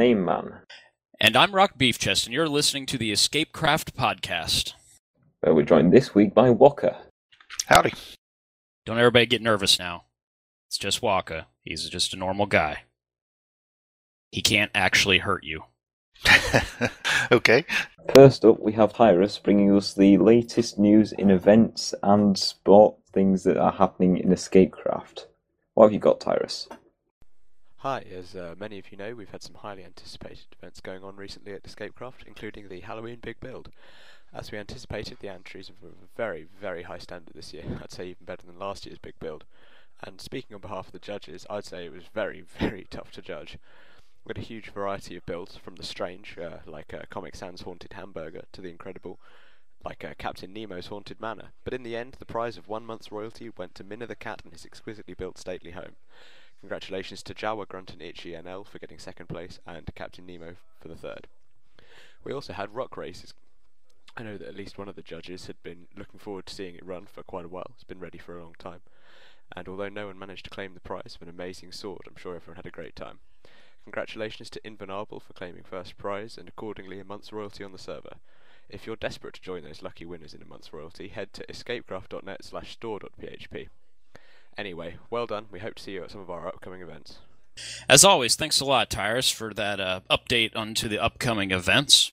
Name 0.00 0.24
Man, 0.24 0.60
And 1.20 1.36
I'm 1.36 1.54
Rock 1.54 1.76
Beefchest, 1.76 2.24
and 2.24 2.32
you're 2.32 2.48
listening 2.48 2.86
to 2.86 2.96
the 2.96 3.12
Escape 3.12 3.52
Craft 3.52 3.94
podcast. 3.94 4.72
where 5.40 5.52
we're 5.54 5.62
joined 5.62 5.92
this 5.92 6.14
week 6.14 6.32
by 6.32 6.48
Walker. 6.48 6.96
Howdy. 7.66 7.92
Don't 8.86 8.96
everybody 8.96 9.26
get 9.26 9.42
nervous 9.42 9.78
now. 9.78 10.04
It's 10.68 10.78
just 10.78 11.02
Walker. 11.02 11.44
He's 11.64 11.86
just 11.90 12.14
a 12.14 12.16
normal 12.16 12.46
guy. 12.46 12.84
He 14.32 14.40
can't 14.40 14.70
actually 14.74 15.18
hurt 15.18 15.44
you. 15.44 15.64
okay. 17.30 17.66
First 18.14 18.46
up, 18.46 18.58
we 18.58 18.72
have 18.72 18.94
Tyrus 18.94 19.36
bringing 19.36 19.76
us 19.76 19.92
the 19.92 20.16
latest 20.16 20.78
news 20.78 21.12
in 21.12 21.30
events 21.30 21.94
and 22.02 22.38
sport 22.38 22.96
things 23.12 23.42
that 23.42 23.58
are 23.58 23.72
happening 23.72 24.16
in 24.16 24.30
Escapecraft. 24.30 25.26
What 25.74 25.84
have 25.84 25.92
you 25.92 25.98
got, 25.98 26.20
Tyrus? 26.20 26.68
Hi, 27.82 28.04
as 28.14 28.36
uh, 28.36 28.54
many 28.58 28.78
of 28.78 28.92
you 28.92 28.98
know, 28.98 29.14
we've 29.14 29.30
had 29.30 29.42
some 29.42 29.54
highly 29.54 29.82
anticipated 29.82 30.48
events 30.52 30.82
going 30.82 31.02
on 31.02 31.16
recently 31.16 31.54
at 31.54 31.62
Escapecraft, 31.62 32.26
including 32.26 32.68
the 32.68 32.80
Halloween 32.80 33.20
Big 33.22 33.40
Build. 33.40 33.70
As 34.34 34.52
we 34.52 34.58
anticipated, 34.58 35.16
the 35.20 35.30
entries 35.30 35.70
were 35.80 35.88
of 35.88 35.94
a 35.94 36.14
very, 36.14 36.46
very 36.60 36.82
high 36.82 36.98
standard 36.98 37.32
this 37.34 37.54
year. 37.54 37.64
I'd 37.82 37.90
say 37.90 38.08
even 38.08 38.26
better 38.26 38.46
than 38.46 38.58
last 38.58 38.84
year's 38.84 38.98
Big 38.98 39.18
Build. 39.18 39.46
And 40.02 40.20
speaking 40.20 40.54
on 40.54 40.60
behalf 40.60 40.88
of 40.88 40.92
the 40.92 40.98
judges, 40.98 41.46
I'd 41.48 41.64
say 41.64 41.86
it 41.86 41.92
was 41.92 42.02
very, 42.12 42.42
very 42.58 42.86
tough 42.90 43.12
to 43.12 43.22
judge. 43.22 43.56
We 44.26 44.32
had 44.36 44.44
a 44.44 44.46
huge 44.46 44.68
variety 44.68 45.16
of 45.16 45.24
builds, 45.24 45.56
from 45.56 45.76
the 45.76 45.82
strange, 45.82 46.36
uh, 46.36 46.58
like 46.66 46.92
uh, 46.92 47.04
Comic 47.08 47.34
Sans 47.34 47.62
Haunted 47.62 47.94
Hamburger, 47.94 48.42
to 48.52 48.60
the 48.60 48.68
incredible, 48.68 49.18
like 49.86 50.04
uh, 50.04 50.12
Captain 50.18 50.52
Nemo's 50.52 50.88
Haunted 50.88 51.18
Manor. 51.18 51.52
But 51.64 51.72
in 51.72 51.84
the 51.84 51.96
end, 51.96 52.16
the 52.18 52.26
prize 52.26 52.58
of 52.58 52.68
one 52.68 52.84
month's 52.84 53.10
royalty 53.10 53.50
went 53.56 53.74
to 53.76 53.84
Minna 53.84 54.06
the 54.06 54.16
Cat 54.16 54.42
and 54.44 54.52
his 54.52 54.66
exquisitely 54.66 55.14
built 55.14 55.38
stately 55.38 55.70
home. 55.70 55.96
Congratulations 56.60 57.22
to 57.22 57.34
Jawa, 57.34 57.66
Grunt 57.66 57.90
and 57.92 58.02
Itchy 58.02 58.32
NL 58.32 58.66
for 58.66 58.78
getting 58.78 58.98
second 58.98 59.28
place, 59.28 59.58
and 59.66 59.88
Captain 59.94 60.26
Nemo 60.26 60.56
for 60.78 60.88
the 60.88 60.96
third. 60.96 61.26
We 62.22 62.32
also 62.32 62.52
had 62.52 62.74
rock 62.74 62.96
races. 62.96 63.32
I 64.16 64.22
know 64.22 64.36
that 64.36 64.48
at 64.48 64.56
least 64.56 64.76
one 64.76 64.88
of 64.88 64.96
the 64.96 65.02
judges 65.02 65.46
had 65.46 65.62
been 65.62 65.86
looking 65.96 66.20
forward 66.20 66.46
to 66.46 66.54
seeing 66.54 66.74
it 66.74 66.84
run 66.84 67.06
for 67.06 67.22
quite 67.22 67.46
a 67.46 67.48
while. 67.48 67.70
It's 67.74 67.84
been 67.84 67.98
ready 68.00 68.18
for 68.18 68.36
a 68.36 68.42
long 68.42 68.54
time. 68.58 68.80
And 69.56 69.68
although 69.68 69.88
no 69.88 70.06
one 70.06 70.18
managed 70.18 70.44
to 70.44 70.50
claim 70.50 70.74
the 70.74 70.80
prize 70.80 71.16
of 71.16 71.22
an 71.22 71.28
amazing 71.28 71.72
sword, 71.72 72.02
I'm 72.06 72.16
sure 72.16 72.36
everyone 72.36 72.56
had 72.56 72.66
a 72.66 72.70
great 72.70 72.94
time. 72.94 73.20
Congratulations 73.84 74.50
to 74.50 74.66
Invernable 74.66 75.20
for 75.20 75.32
claiming 75.32 75.62
first 75.62 75.96
prize 75.96 76.36
and 76.36 76.48
accordingly 76.48 77.00
a 77.00 77.04
month's 77.04 77.32
royalty 77.32 77.64
on 77.64 77.72
the 77.72 77.78
server. 77.78 78.16
If 78.68 78.86
you're 78.86 78.96
desperate 78.96 79.34
to 79.34 79.42
join 79.42 79.64
those 79.64 79.82
lucky 79.82 80.04
winners 80.04 80.34
in 80.34 80.42
a 80.42 80.46
month's 80.46 80.72
royalty, 80.72 81.08
head 81.08 81.32
to 81.32 81.46
escapecraft.net 81.46 82.44
slash 82.44 82.72
store.php. 82.72 83.68
Anyway, 84.58 84.96
well 85.10 85.26
done. 85.26 85.46
We 85.50 85.60
hope 85.60 85.76
to 85.76 85.82
see 85.82 85.92
you 85.92 86.04
at 86.04 86.10
some 86.10 86.20
of 86.20 86.30
our 86.30 86.46
upcoming 86.46 86.82
events. 86.82 87.18
As 87.88 88.04
always, 88.04 88.36
thanks 88.36 88.60
a 88.60 88.64
lot, 88.64 88.90
Tyrus, 88.90 89.30
for 89.30 89.52
that 89.54 89.80
uh, 89.80 90.00
update 90.10 90.56
onto 90.56 90.88
the 90.88 90.98
upcoming 90.98 91.50
events. 91.50 92.12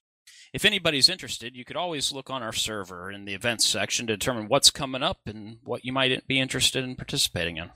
If 0.54 0.66
anybody's 0.66 1.10
interested, 1.10 1.56
you 1.56 1.66
could 1.66 1.76
always 1.76 2.12
look 2.12 2.30
on 2.30 2.42
our 2.42 2.54
server 2.54 3.12
in 3.12 3.26
the 3.26 3.34
events 3.34 3.68
section 3.68 4.08
to 4.08 4.18
determine 4.18 4.48
what's 4.48 4.72
coming 4.72 5.04
up 5.04 5.20
and 5.26 5.58
what 5.64 5.86
you 5.86 5.92
might 5.92 6.28
be 6.28 6.40
interested 6.40 6.84
in 6.84 6.96
participating 6.96 7.58
in. 7.58 7.72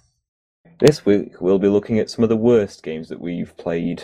This 0.79 1.05
week, 1.05 1.41
we'll 1.41 1.59
be 1.59 1.67
looking 1.67 1.99
at 1.99 2.09
some 2.09 2.23
of 2.23 2.29
the 2.29 2.37
worst 2.37 2.81
games 2.81 3.09
that 3.09 3.19
we've 3.19 3.55
played. 3.57 4.03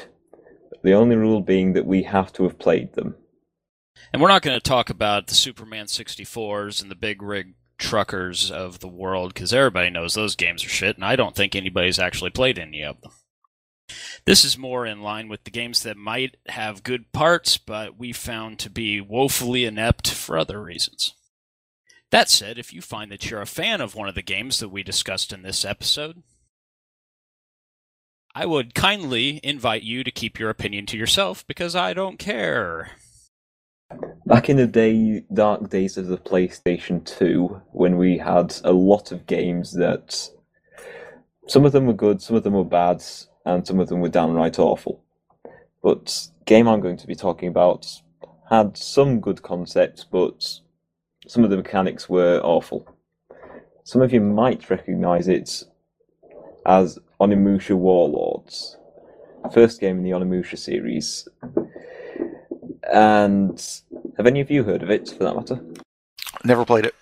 The 0.83 0.93
only 0.93 1.15
rule 1.15 1.41
being 1.41 1.73
that 1.73 1.85
we 1.85 2.03
have 2.03 2.31
to 2.33 2.43
have 2.43 2.59
played 2.59 2.93
them. 2.93 3.15
And 4.13 4.21
we're 4.21 4.27
not 4.27 4.41
going 4.41 4.55
to 4.55 4.61
talk 4.61 4.89
about 4.89 5.27
the 5.27 5.35
Superman 5.35 5.85
64s 5.85 6.81
and 6.81 6.91
the 6.91 6.95
big 6.95 7.21
rig 7.21 7.55
truckers 7.77 8.51
of 8.51 8.79
the 8.79 8.87
world 8.87 9.33
because 9.33 9.53
everybody 9.53 9.89
knows 9.89 10.13
those 10.13 10.35
games 10.35 10.65
are 10.65 10.69
shit, 10.69 10.95
and 10.95 11.05
I 11.05 11.15
don't 11.15 11.35
think 11.35 11.55
anybody's 11.55 11.99
actually 11.99 12.31
played 12.31 12.59
any 12.59 12.83
of 12.83 13.01
them. 13.01 13.11
This 14.25 14.43
is 14.43 14.57
more 14.57 14.85
in 14.85 15.01
line 15.01 15.29
with 15.29 15.43
the 15.43 15.51
games 15.51 15.83
that 15.83 15.95
might 15.95 16.35
have 16.47 16.83
good 16.83 17.11
parts, 17.13 17.57
but 17.57 17.97
we 17.97 18.11
found 18.11 18.59
to 18.59 18.69
be 18.69 18.99
woefully 18.99 19.63
inept 19.63 20.11
for 20.11 20.37
other 20.37 20.61
reasons. 20.61 21.13
That 22.11 22.29
said, 22.29 22.57
if 22.57 22.73
you 22.73 22.81
find 22.81 23.11
that 23.11 23.29
you're 23.29 23.41
a 23.41 23.45
fan 23.45 23.81
of 23.81 23.95
one 23.95 24.09
of 24.09 24.15
the 24.15 24.21
games 24.21 24.59
that 24.59 24.69
we 24.69 24.83
discussed 24.83 25.33
in 25.33 25.41
this 25.41 25.65
episode, 25.65 26.23
I 28.33 28.45
would 28.45 28.75
kindly 28.75 29.39
invite 29.43 29.83
you 29.83 30.03
to 30.03 30.11
keep 30.11 30.37
your 30.37 30.49
opinion 30.49 30.85
to 30.87 30.97
yourself 30.97 31.45
because 31.47 31.75
I 31.75 31.93
don't 31.93 32.19
care. 32.19 32.91
Back 34.25 34.49
in 34.49 34.57
the 34.57 34.67
day, 34.67 35.23
dark 35.33 35.69
days 35.69 35.97
of 35.97 36.07
the 36.07 36.17
PlayStation 36.17 37.05
2, 37.05 37.61
when 37.71 37.95
we 37.95 38.17
had 38.17 38.53
a 38.65 38.73
lot 38.73 39.13
of 39.13 39.25
games 39.25 39.71
that 39.75 40.29
some 41.47 41.63
of 41.63 41.71
them 41.71 41.85
were 41.85 41.93
good, 41.93 42.21
some 42.21 42.35
of 42.35 42.43
them 42.43 42.51
were 42.51 42.65
bad, 42.65 43.01
and 43.45 43.65
some 43.65 43.79
of 43.79 43.87
them 43.87 44.01
were 44.01 44.09
downright 44.09 44.59
awful. 44.59 45.01
But 45.81 46.27
game 46.45 46.67
I'm 46.67 46.81
going 46.81 46.97
to 46.97 47.07
be 47.07 47.15
talking 47.15 47.47
about 47.47 48.01
had 48.49 48.75
some 48.75 49.21
good 49.21 49.41
concepts, 49.41 50.03
but 50.03 50.59
some 51.25 51.45
of 51.45 51.49
the 51.49 51.57
mechanics 51.57 52.09
were 52.09 52.41
awful. 52.43 52.85
Some 53.85 54.01
of 54.01 54.11
you 54.11 54.19
might 54.19 54.69
recognize 54.69 55.29
it 55.29 55.63
as 56.65 56.99
Onimusha 57.21 57.77
Warlords, 57.77 58.75
first 59.53 59.79
game 59.79 59.99
in 59.99 60.03
the 60.03 60.11
Onimusha 60.11 60.57
series. 60.57 61.29
And 62.91 63.81
have 64.17 64.27
any 64.27 64.41
of 64.41 64.49
you 64.49 64.63
heard 64.63 64.83
of 64.83 64.89
it, 64.89 65.09
for 65.09 65.23
that 65.23 65.35
matter? 65.35 65.59
Never 66.43 66.65
played 66.65 66.85
it. 66.85 66.95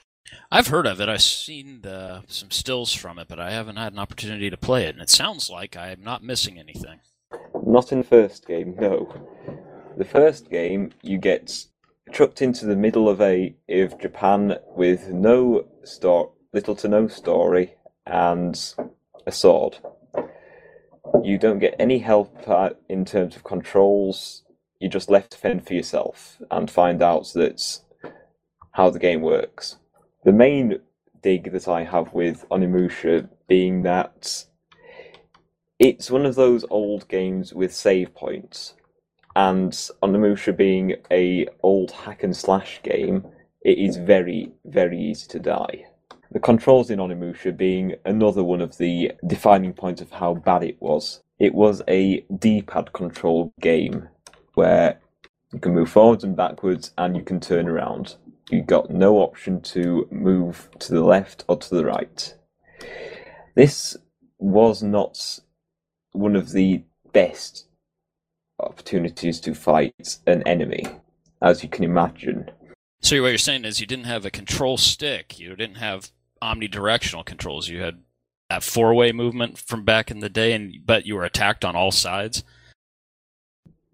I've 0.52 0.68
heard 0.68 0.88
of 0.88 1.02
it. 1.02 1.10
I've 1.10 1.22
seen 1.22 1.82
the, 1.82 2.24
some 2.28 2.52
stills 2.52 2.94
from 2.94 3.20
it, 3.20 3.28
but 3.28 3.40
I 3.40 3.52
haven't 3.52 3.76
had 3.78 3.94
an 3.94 4.00
opportunity 4.00 4.50
to 4.50 4.58
play 4.58 4.86
it. 4.86 4.96
And 4.96 5.02
it 5.02 5.10
sounds 5.10 5.50
like 5.50 5.76
I'm 5.76 6.04
not 6.04 6.24
missing 6.24 6.58
anything. 6.60 7.00
Not 7.66 7.92
in 7.92 8.00
the 8.00 8.04
first 8.04 8.48
game, 8.48 8.76
no. 8.80 9.14
The 9.98 10.06
first 10.06 10.50
game, 10.50 10.92
you 11.02 11.18
get 11.18 11.66
trucked 12.12 12.42
into 12.42 12.66
the 12.66 12.76
middle 12.76 13.10
of 13.10 13.22
a 13.22 13.56
of 13.70 14.00
Japan 14.00 14.56
with 14.76 15.10
no 15.10 15.66
store, 15.84 16.32
little 16.54 16.76
to 16.76 16.88
no 16.88 17.08
story, 17.08 17.76
and 18.06 18.60
a 19.26 19.32
sword. 19.32 19.78
You 21.24 21.38
don't 21.38 21.60
get 21.60 21.76
any 21.80 22.00
help 22.00 22.48
uh, 22.48 22.72
in 22.90 23.06
terms 23.06 23.36
of 23.36 23.44
controls. 23.44 24.44
You're 24.80 24.92
just 24.92 25.10
left 25.10 25.32
to 25.32 25.38
fend 25.38 25.66
for 25.66 25.74
yourself 25.74 26.42
and 26.52 26.70
find 26.70 27.02
out 27.02 27.32
that 27.34 27.80
how 28.72 28.90
the 28.90 29.00
game 29.00 29.22
works. 29.22 29.78
The 30.24 30.34
main 30.34 30.80
dig 31.22 31.52
that 31.54 31.68
I 31.68 31.84
have 31.84 32.14
with 32.14 32.46
Onimusha 32.50 33.30
being 33.48 33.84
that 33.84 34.46
it's 35.80 36.10
one 36.10 36.26
of 36.26 36.36
those 36.36 36.66
old 36.70 37.08
games 37.08 37.54
with 37.54 37.74
save 37.74 38.14
points, 38.16 38.76
and 39.36 39.72
Onimusha 40.02 40.56
being 40.56 40.96
a 41.12 41.48
old 41.64 41.92
hack 41.92 42.24
and 42.24 42.36
slash 42.36 42.82
game, 42.84 43.26
it 43.62 43.78
is 43.78 43.98
very 43.98 44.52
very 44.66 45.00
easy 45.00 45.28
to 45.30 45.40
die. 45.40 45.86
The 46.32 46.40
controls 46.40 46.90
in 46.90 47.00
Onimusha 47.00 47.56
being 47.56 47.96
another 48.06 48.44
one 48.44 48.62
of 48.62 48.78
the 48.78 49.12
defining 49.26 49.74
points 49.74 50.02
of 50.02 50.12
how 50.12 50.34
bad 50.34 50.64
it 50.64 50.82
was. 50.82 51.22
It 51.40 51.54
was 51.54 51.82
a 51.88 52.26
D-pad 52.40 52.94
control 52.94 53.54
game 53.60 54.10
where 54.56 55.00
you 55.54 55.60
can 55.60 55.74
move 55.74 55.90
forwards 55.90 56.24
and 56.24 56.36
backwards 56.36 56.92
and 56.98 57.16
you 57.16 57.24
can 57.24 57.40
turn 57.40 57.68
around. 57.68 58.16
You've 58.50 58.68
got 58.68 58.90
no 58.90 59.18
option 59.18 59.62
to 59.62 60.08
move 60.12 60.70
to 60.80 60.94
the 60.94 61.04
left 61.04 61.46
or 61.48 61.58
to 61.58 61.76
the 61.76 61.86
right. 61.86 62.34
This 63.56 63.96
was 64.38 64.84
not 64.84 65.40
one 66.12 66.36
of 66.36 66.52
the 66.52 66.84
best 67.14 67.68
opportunities 68.60 69.40
to 69.42 69.54
fight 69.54 70.18
an 70.28 70.44
enemy, 70.44 70.86
as 71.42 71.64
you 71.64 71.70
can 71.70 71.84
imagine. 71.84 72.52
So 73.02 73.22
what 73.22 73.30
you're 73.30 73.38
saying 73.38 73.66
is 73.66 73.80
you 73.80 73.88
didn't 73.88 74.06
have 74.06 74.26
a 74.26 74.32
control 74.32 74.78
stick. 74.78 75.40
You 75.40 75.56
didn't 75.56 75.78
have 75.78 76.12
omnidirectional 76.42 77.26
controls. 77.26 77.70
You 77.70 77.82
had 77.82 78.02
that 78.50 78.64
four-way 78.64 79.12
movement 79.12 79.58
from 79.58 79.84
back 79.84 80.12
in 80.12 80.20
the 80.20 80.30
day, 80.30 80.54
and 80.54 80.76
but 80.86 81.06
you 81.06 81.16
were 81.16 81.24
attacked 81.24 81.66
on 81.66 81.76
all 81.76 81.92
sides. 81.92 82.44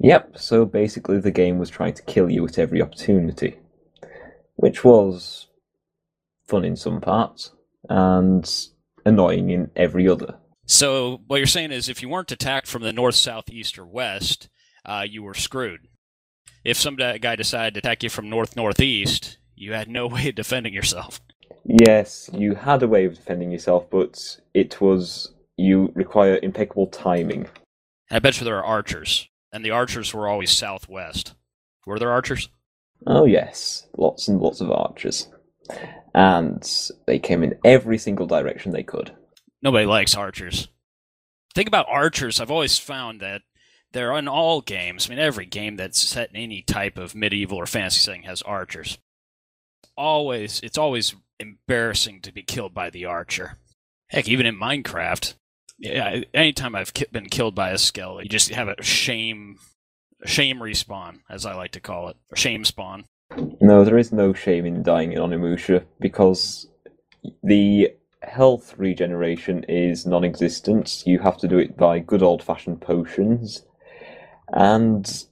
Yep, 0.03 0.39
so 0.39 0.65
basically 0.65 1.19
the 1.19 1.31
game 1.31 1.59
was 1.59 1.69
trying 1.69 1.93
to 1.93 2.01
kill 2.01 2.29
you 2.29 2.45
at 2.47 2.57
every 2.57 2.81
opportunity, 2.81 3.57
which 4.55 4.83
was 4.83 5.47
fun 6.47 6.65
in 6.65 6.75
some 6.75 6.99
parts 6.99 7.51
and 7.87 8.51
annoying 9.05 9.51
in 9.51 9.69
every 9.75 10.07
other. 10.07 10.35
So 10.65 11.21
what 11.27 11.37
you're 11.37 11.45
saying 11.45 11.71
is 11.71 11.87
if 11.87 12.01
you 12.01 12.09
weren't 12.09 12.31
attacked 12.31 12.67
from 12.67 12.81
the 12.81 12.93
north, 12.93 13.15
south, 13.15 13.49
east, 13.51 13.77
or 13.77 13.85
west, 13.85 14.49
uh, 14.85 15.05
you 15.07 15.21
were 15.21 15.35
screwed. 15.35 15.81
If 16.63 16.77
some 16.77 16.95
guy 16.95 17.35
decided 17.35 17.75
to 17.75 17.79
attack 17.79 18.01
you 18.01 18.09
from 18.09 18.29
north, 18.29 18.55
northeast, 18.55 19.37
you 19.55 19.73
had 19.73 19.87
no 19.87 20.07
way 20.15 20.29
of 20.29 20.35
defending 20.35 20.73
yourself. 20.73 21.21
Yes, 21.63 22.27
you 22.33 22.55
had 22.55 22.81
a 22.81 22.87
way 22.87 23.05
of 23.05 23.15
defending 23.15 23.51
yourself, 23.51 23.87
but 23.91 24.39
it 24.55 24.81
was 24.81 25.31
you 25.57 25.91
require 25.93 26.39
impeccable 26.41 26.87
timing. 26.87 27.47
I 28.09 28.17
bet 28.17 28.39
you 28.39 28.45
there 28.45 28.57
are 28.57 28.63
archers, 28.63 29.29
and 29.51 29.63
the 29.65 29.71
archers 29.71 30.13
were 30.13 30.27
always 30.27 30.51
southwest. 30.51 31.33
Were 31.85 31.99
there 31.99 32.11
archers? 32.11 32.49
Oh 33.07 33.25
yes, 33.25 33.87
lots 33.97 34.27
and 34.27 34.39
lots 34.39 34.61
of 34.61 34.71
archers. 34.71 35.27
And 36.13 36.63
they 37.07 37.19
came 37.19 37.43
in 37.43 37.57
every 37.63 37.97
single 37.97 38.27
direction 38.27 38.71
they 38.71 38.83
could. 38.83 39.11
Nobody 39.61 39.85
likes 39.85 40.15
archers. 40.15 40.67
Think 41.55 41.67
about 41.67 41.85
archers. 41.89 42.39
I've 42.39 42.51
always 42.51 42.77
found 42.77 43.21
that 43.21 43.41
They're 43.93 44.17
in 44.17 44.27
all 44.27 44.61
games. 44.61 45.07
I 45.07 45.09
mean, 45.09 45.19
every 45.19 45.45
game 45.45 45.75
that's 45.75 45.99
set 45.99 46.29
in 46.29 46.37
any 46.37 46.61
type 46.61 46.97
of 46.97 47.13
medieval 47.15 47.57
or 47.57 47.65
fantasy 47.65 47.99
setting 47.99 48.23
has 48.23 48.41
archers. 48.43 48.97
Always, 49.97 50.61
it's 50.61 50.77
always 50.77 51.13
embarrassing 51.39 52.21
to 52.21 52.31
be 52.31 52.43
killed 52.43 52.73
by 52.73 52.89
the 52.89 53.05
archer. 53.05 53.57
Heck, 54.09 54.27
even 54.29 54.45
in 54.45 54.55
Minecraft, 54.55 55.35
yeah, 55.81 56.21
anytime 56.33 56.75
I've 56.75 56.93
been 57.11 57.27
killed 57.27 57.55
by 57.55 57.71
a 57.71 57.77
skeleton, 57.77 58.23
you 58.23 58.29
just 58.29 58.51
have 58.51 58.67
a 58.67 58.81
shame, 58.83 59.57
shame 60.25 60.59
respawn, 60.59 61.21
as 61.27 61.45
I 61.45 61.55
like 61.55 61.71
to 61.71 61.79
call 61.79 62.09
it, 62.09 62.17
or 62.31 62.35
shame 62.35 62.63
spawn. 62.65 63.05
No, 63.59 63.83
there 63.83 63.97
is 63.97 64.11
no 64.11 64.33
shame 64.33 64.65
in 64.65 64.83
dying 64.83 65.13
in 65.13 65.19
Onimusha 65.19 65.83
because 65.99 66.67
the 67.41 67.91
health 68.21 68.75
regeneration 68.77 69.63
is 69.67 70.05
non 70.05 70.23
existent. 70.23 71.03
You 71.07 71.17
have 71.19 71.37
to 71.37 71.47
do 71.47 71.57
it 71.57 71.77
by 71.77 71.97
good 71.97 72.21
old 72.21 72.43
fashioned 72.43 72.81
potions. 72.81 73.63
And 74.53 75.25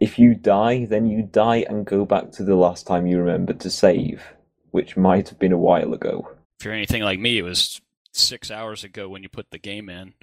if 0.00 0.18
you 0.18 0.34
die, 0.34 0.86
then 0.86 1.06
you 1.06 1.22
die 1.22 1.66
and 1.68 1.84
go 1.84 2.06
back 2.06 2.30
to 2.32 2.44
the 2.44 2.54
last 2.54 2.86
time 2.86 3.06
you 3.06 3.18
remembered 3.18 3.60
to 3.60 3.70
save, 3.70 4.22
which 4.70 4.96
might 4.96 5.28
have 5.28 5.38
been 5.38 5.52
a 5.52 5.58
while 5.58 5.92
ago. 5.92 6.30
If 6.58 6.64
you're 6.64 6.74
anything 6.74 7.02
like 7.02 7.18
me, 7.18 7.38
it 7.38 7.42
was 7.42 7.80
six 8.12 8.50
hours 8.50 8.84
ago 8.84 9.08
when 9.08 9.22
you 9.22 9.28
put 9.28 9.50
the 9.50 9.58
game 9.58 9.88
in 9.88 10.14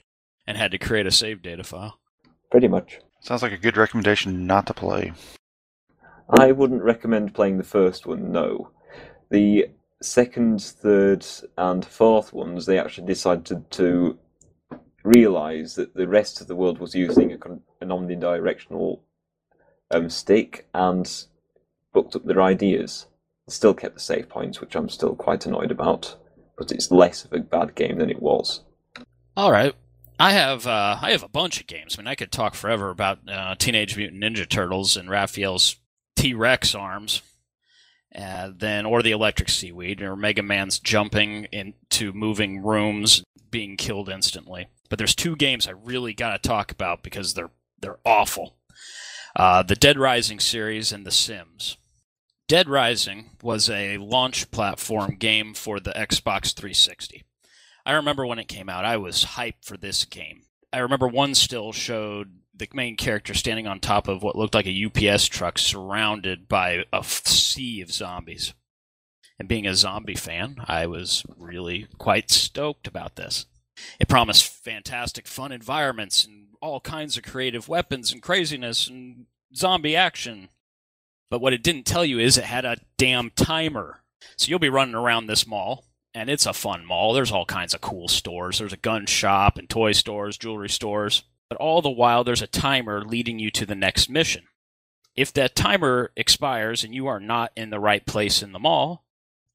and 0.46 0.58
had 0.58 0.72
to 0.72 0.78
create 0.78 1.06
a 1.06 1.12
save 1.12 1.42
data 1.42 1.64
file. 1.64 2.00
Pretty 2.50 2.68
much. 2.68 3.00
Sounds 3.22 3.42
like 3.42 3.52
a 3.52 3.58
good 3.58 3.78
recommendation 3.78 4.46
not 4.46 4.68
to 4.68 4.74
play. 4.74 5.12
I 6.30 6.52
wouldn't 6.52 6.84
recommend 6.84 7.34
playing 7.34 7.58
the 7.58 7.64
first 7.64 8.06
one, 8.06 8.32
no. 8.32 8.72
The 9.30 9.70
second, 10.02 10.62
third, 10.62 11.26
and 11.58 11.84
fourth 11.84 12.34
ones, 12.34 12.66
they 12.66 12.80
actually 12.80 13.08
decided 13.08 13.70
to 13.72 14.18
realise 15.04 15.76
that 15.76 15.96
the 15.96 16.08
rest 16.08 16.42
of 16.42 16.48
the 16.48 16.56
world 16.56 16.80
was 16.80 16.94
using 16.94 17.32
a, 17.32 17.38
con- 17.38 17.62
an 17.82 17.90
omnidirectional 17.90 19.00
um, 19.92 20.10
stick 20.10 20.68
and 20.74 21.26
booked 21.94 22.16
up 22.16 22.26
their 22.26 22.42
ideas. 22.42 23.08
Still 23.48 23.74
kept 23.74 23.96
the 23.96 24.02
save 24.02 24.28
points, 24.28 24.60
which 24.60 24.76
I'm 24.76 24.90
still 24.90 25.16
quite 25.16 25.46
annoyed 25.46 25.72
about, 25.72 26.18
but 26.58 26.72
it's 26.72 26.92
less 26.92 27.24
of 27.24 27.34
a 27.34 27.40
bad 27.40 27.76
game 27.76 27.98
than 28.00 28.10
it 28.10 28.22
was. 28.22 28.62
All 29.36 29.52
right. 29.52 29.76
I 30.20 30.32
have 30.32 30.66
uh, 30.66 30.98
I 31.02 31.12
have 31.12 31.24
a 31.24 31.30
bunch 31.30 31.60
of 31.60 31.68
games. 31.68 31.96
I 31.98 32.02
mean, 32.02 32.08
I 32.08 32.16
could 32.16 32.32
talk 32.32 32.56
forever 32.56 32.90
about 32.90 33.20
uh, 33.30 33.56
Teenage 33.56 33.96
Mutant 33.96 34.24
Ninja 34.24 34.50
Turtles 34.50 34.98
and 34.98 35.10
Raphael's 35.10 35.76
T 36.16 36.34
Rex 36.34 36.74
arms, 36.74 37.22
uh, 38.16 38.50
then 38.56 38.88
or 38.88 39.04
the 39.04 39.12
Electric 39.12 39.50
Seaweed, 39.50 40.02
or 40.02 40.16
Mega 40.16 40.42
Man's 40.42 40.80
jumping 40.80 41.46
into 41.52 42.14
moving 42.14 42.64
rooms, 42.64 43.24
being 43.52 43.78
killed 43.78 44.10
instantly. 44.10 44.68
But 44.90 44.98
there's 44.98 45.14
two 45.14 45.36
games 45.36 45.68
I 45.68 45.72
really 45.72 46.14
got 46.14 46.42
to 46.42 46.50
talk 46.50 46.72
about 46.72 47.04
because 47.04 47.36
they're 47.36 47.52
they're 47.80 48.00
awful. 48.04 48.56
Uh, 49.36 49.62
the 49.62 49.76
Dead 49.76 50.00
Rising 50.00 50.40
series 50.40 50.92
and 50.92 51.06
The 51.06 51.12
Sims. 51.12 51.78
Dead 52.48 52.70
Rising 52.70 53.32
was 53.44 53.70
a 53.70 53.98
launch 53.98 54.52
platform 54.52 55.18
game 55.18 55.54
for 55.54 55.82
the 55.82 55.92
Xbox 55.92 56.54
360. 56.54 57.26
I 57.86 57.92
remember 57.92 58.26
when 58.26 58.40
it 58.40 58.48
came 58.48 58.70
out, 58.70 58.86
I 58.86 58.96
was 58.96 59.26
hyped 59.26 59.66
for 59.66 59.76
this 59.76 60.06
game. 60.06 60.44
I 60.72 60.80
remember 60.80 61.10
one 61.10 61.36
still 61.36 61.74
showed 61.74 62.40
the 62.56 62.70
main 62.74 62.96
character 62.96 63.34
standing 63.34 63.68
on 63.68 63.82
top 63.82 64.08
of 64.08 64.24
what 64.24 64.38
looked 64.38 64.56
like 64.56 64.66
a 64.66 64.86
UPS 64.86 65.26
truck 65.26 65.58
surrounded 65.58 66.48
by 66.48 66.86
a 66.94 67.04
sea 67.04 67.82
of 67.82 67.92
zombies. 67.92 68.54
And 69.38 69.50
being 69.50 69.68
a 69.68 69.76
zombie 69.76 70.16
fan, 70.16 70.56
I 70.68 70.88
was 70.88 71.24
really 71.38 71.88
quite 71.98 72.32
stoked 72.32 72.88
about 72.88 73.18
this. 73.18 73.46
It 74.00 74.08
promised 74.08 74.48
fantastic 74.48 75.28
fun 75.28 75.52
environments 75.52 76.24
and 76.24 76.48
all 76.62 76.80
kinds 76.80 77.18
of 77.18 77.24
creative 77.24 77.68
weapons 77.68 78.14
and 78.14 78.22
craziness 78.22 78.88
and 78.88 79.26
zombie 79.54 79.98
action. 79.98 80.48
But 81.30 81.42
what 81.42 81.54
it 81.54 81.64
didn't 81.64 81.86
tell 81.86 82.06
you 82.06 82.20
is 82.20 82.38
it 82.38 82.46
had 82.46 82.66
a 82.66 82.78
damn 82.98 83.32
timer. 83.32 84.02
So 84.38 84.50
you'll 84.50 84.60
be 84.60 84.70
running 84.70 84.96
around 84.96 85.28
this 85.28 85.48
mall, 85.48 85.86
and 86.14 86.30
it's 86.30 86.46
a 86.46 86.54
fun 86.54 86.86
mall. 86.86 87.14
There's 87.14 87.32
all 87.32 87.46
kinds 87.46 87.74
of 87.74 87.82
cool 87.82 88.08
stores. 88.08 88.60
There's 88.60 88.74
a 88.74 88.78
gun 88.78 89.06
shop 89.06 89.58
and 89.58 89.70
toy 89.70 89.92
stores, 89.92 90.38
jewelry 90.38 90.70
stores. 90.70 91.24
But 91.50 91.60
all 91.60 91.82
the 91.82 91.90
while, 91.90 92.24
there's 92.24 92.42
a 92.42 92.48
timer 92.48 93.04
leading 93.04 93.40
you 93.40 93.52
to 93.52 93.66
the 93.66 93.76
next 93.76 94.10
mission. 94.10 94.46
If 95.16 95.34
that 95.34 95.56
timer 95.56 96.12
expires 96.16 96.84
and 96.84 96.94
you 96.94 97.08
are 97.08 97.20
not 97.20 97.52
in 97.56 97.70
the 97.70 97.80
right 97.80 98.06
place 98.06 98.44
in 98.44 98.52
the 98.52 98.60
mall, 98.60 99.06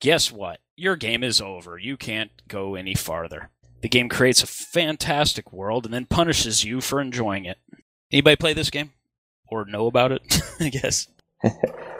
guess 0.00 0.32
what? 0.32 0.60
Your 0.76 0.96
game 0.96 1.22
is 1.22 1.40
over. 1.40 1.78
You 1.78 1.96
can't 1.96 2.30
go 2.48 2.74
any 2.74 2.94
farther. 2.94 3.50
The 3.82 3.88
game 3.88 4.08
creates 4.08 4.42
a 4.42 4.46
fantastic 4.46 5.52
world 5.52 5.84
and 5.84 5.92
then 5.92 6.06
punishes 6.06 6.64
you 6.64 6.80
for 6.80 7.00
enjoying 7.00 7.44
it. 7.44 7.58
Anybody 8.10 8.36
play 8.36 8.54
this 8.54 8.70
game? 8.70 8.92
Or 9.46 9.64
know 9.64 9.86
about 9.86 10.12
it? 10.12 10.40
I 10.60 10.68
guess. 10.70 11.08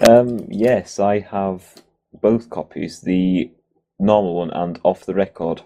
Um, 0.09 0.47
yes, 0.49 0.99
I 0.99 1.21
have 1.21 1.77
both 2.13 2.51
copies, 2.51 3.03
the 3.03 3.53
normal 4.01 4.35
one 4.35 4.51
and 4.51 4.81
off 4.83 5.07
the 5.07 5.15
record. 5.15 5.63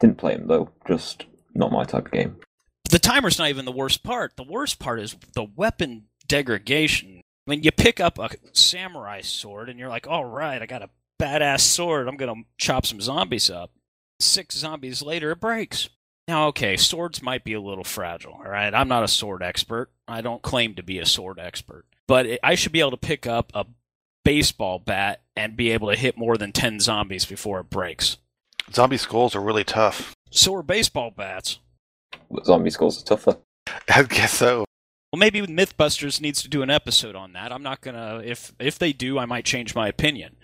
Didn't 0.00 0.18
play 0.18 0.34
them 0.34 0.48
though, 0.48 0.70
just 0.88 1.26
not 1.54 1.70
my 1.70 1.84
type 1.84 2.06
of 2.06 2.12
game. 2.12 2.36
The 2.90 2.98
timer's 2.98 3.38
not 3.38 3.48
even 3.48 3.66
the 3.66 3.72
worst 3.72 4.02
part. 4.02 4.36
The 4.36 4.42
worst 4.42 4.80
part 4.80 4.98
is 4.98 5.14
the 5.34 5.44
weapon 5.44 6.06
degradation. 6.26 7.20
When 7.44 7.62
you 7.62 7.70
pick 7.70 8.00
up 8.00 8.18
a 8.18 8.30
samurai 8.52 9.20
sword 9.20 9.68
and 9.68 9.78
you're 9.78 9.88
like, 9.88 10.08
all 10.08 10.24
right, 10.24 10.60
I 10.60 10.66
got 10.66 10.82
a 10.82 10.90
badass 11.20 11.60
sword, 11.60 12.08
I'm 12.08 12.16
going 12.16 12.34
to 12.34 12.48
chop 12.58 12.86
some 12.86 13.00
zombies 13.00 13.50
up. 13.50 13.70
Six 14.18 14.56
zombies 14.56 15.02
later, 15.02 15.30
it 15.30 15.40
breaks. 15.40 15.88
Now, 16.26 16.48
okay, 16.48 16.76
swords 16.76 17.22
might 17.22 17.44
be 17.44 17.54
a 17.54 17.60
little 17.60 17.84
fragile, 17.84 18.34
all 18.34 18.50
right? 18.50 18.74
I'm 18.74 18.88
not 18.88 19.04
a 19.04 19.08
sword 19.08 19.42
expert. 19.42 19.90
I 20.06 20.20
don't 20.20 20.42
claim 20.42 20.74
to 20.74 20.82
be 20.82 20.98
a 20.98 21.06
sword 21.06 21.38
expert. 21.38 21.86
But 22.10 22.26
it, 22.26 22.40
I 22.42 22.56
should 22.56 22.72
be 22.72 22.80
able 22.80 22.90
to 22.90 22.96
pick 22.96 23.28
up 23.28 23.52
a 23.54 23.66
baseball 24.24 24.80
bat 24.80 25.22
and 25.36 25.56
be 25.56 25.70
able 25.70 25.90
to 25.90 25.96
hit 25.96 26.18
more 26.18 26.36
than 26.36 26.50
10 26.50 26.80
zombies 26.80 27.24
before 27.24 27.60
it 27.60 27.70
breaks. 27.70 28.16
Zombie 28.72 28.96
skulls 28.96 29.36
are 29.36 29.40
really 29.40 29.62
tough. 29.62 30.12
So 30.28 30.52
are 30.56 30.64
baseball 30.64 31.12
bats. 31.12 31.60
But 32.28 32.46
zombie 32.46 32.70
skulls 32.70 33.00
are 33.00 33.04
tougher. 33.04 33.36
I 33.94 34.02
guess 34.02 34.34
so. 34.34 34.64
Well, 35.12 35.20
maybe 35.20 35.40
MythBusters 35.42 36.20
needs 36.20 36.42
to 36.42 36.48
do 36.48 36.62
an 36.62 36.70
episode 36.70 37.14
on 37.14 37.32
that. 37.34 37.52
I'm 37.52 37.62
not 37.62 37.80
gonna. 37.80 38.20
If 38.24 38.52
if 38.58 38.76
they 38.76 38.92
do, 38.92 39.16
I 39.16 39.26
might 39.26 39.44
change 39.44 39.76
my 39.76 39.86
opinion. 39.86 40.34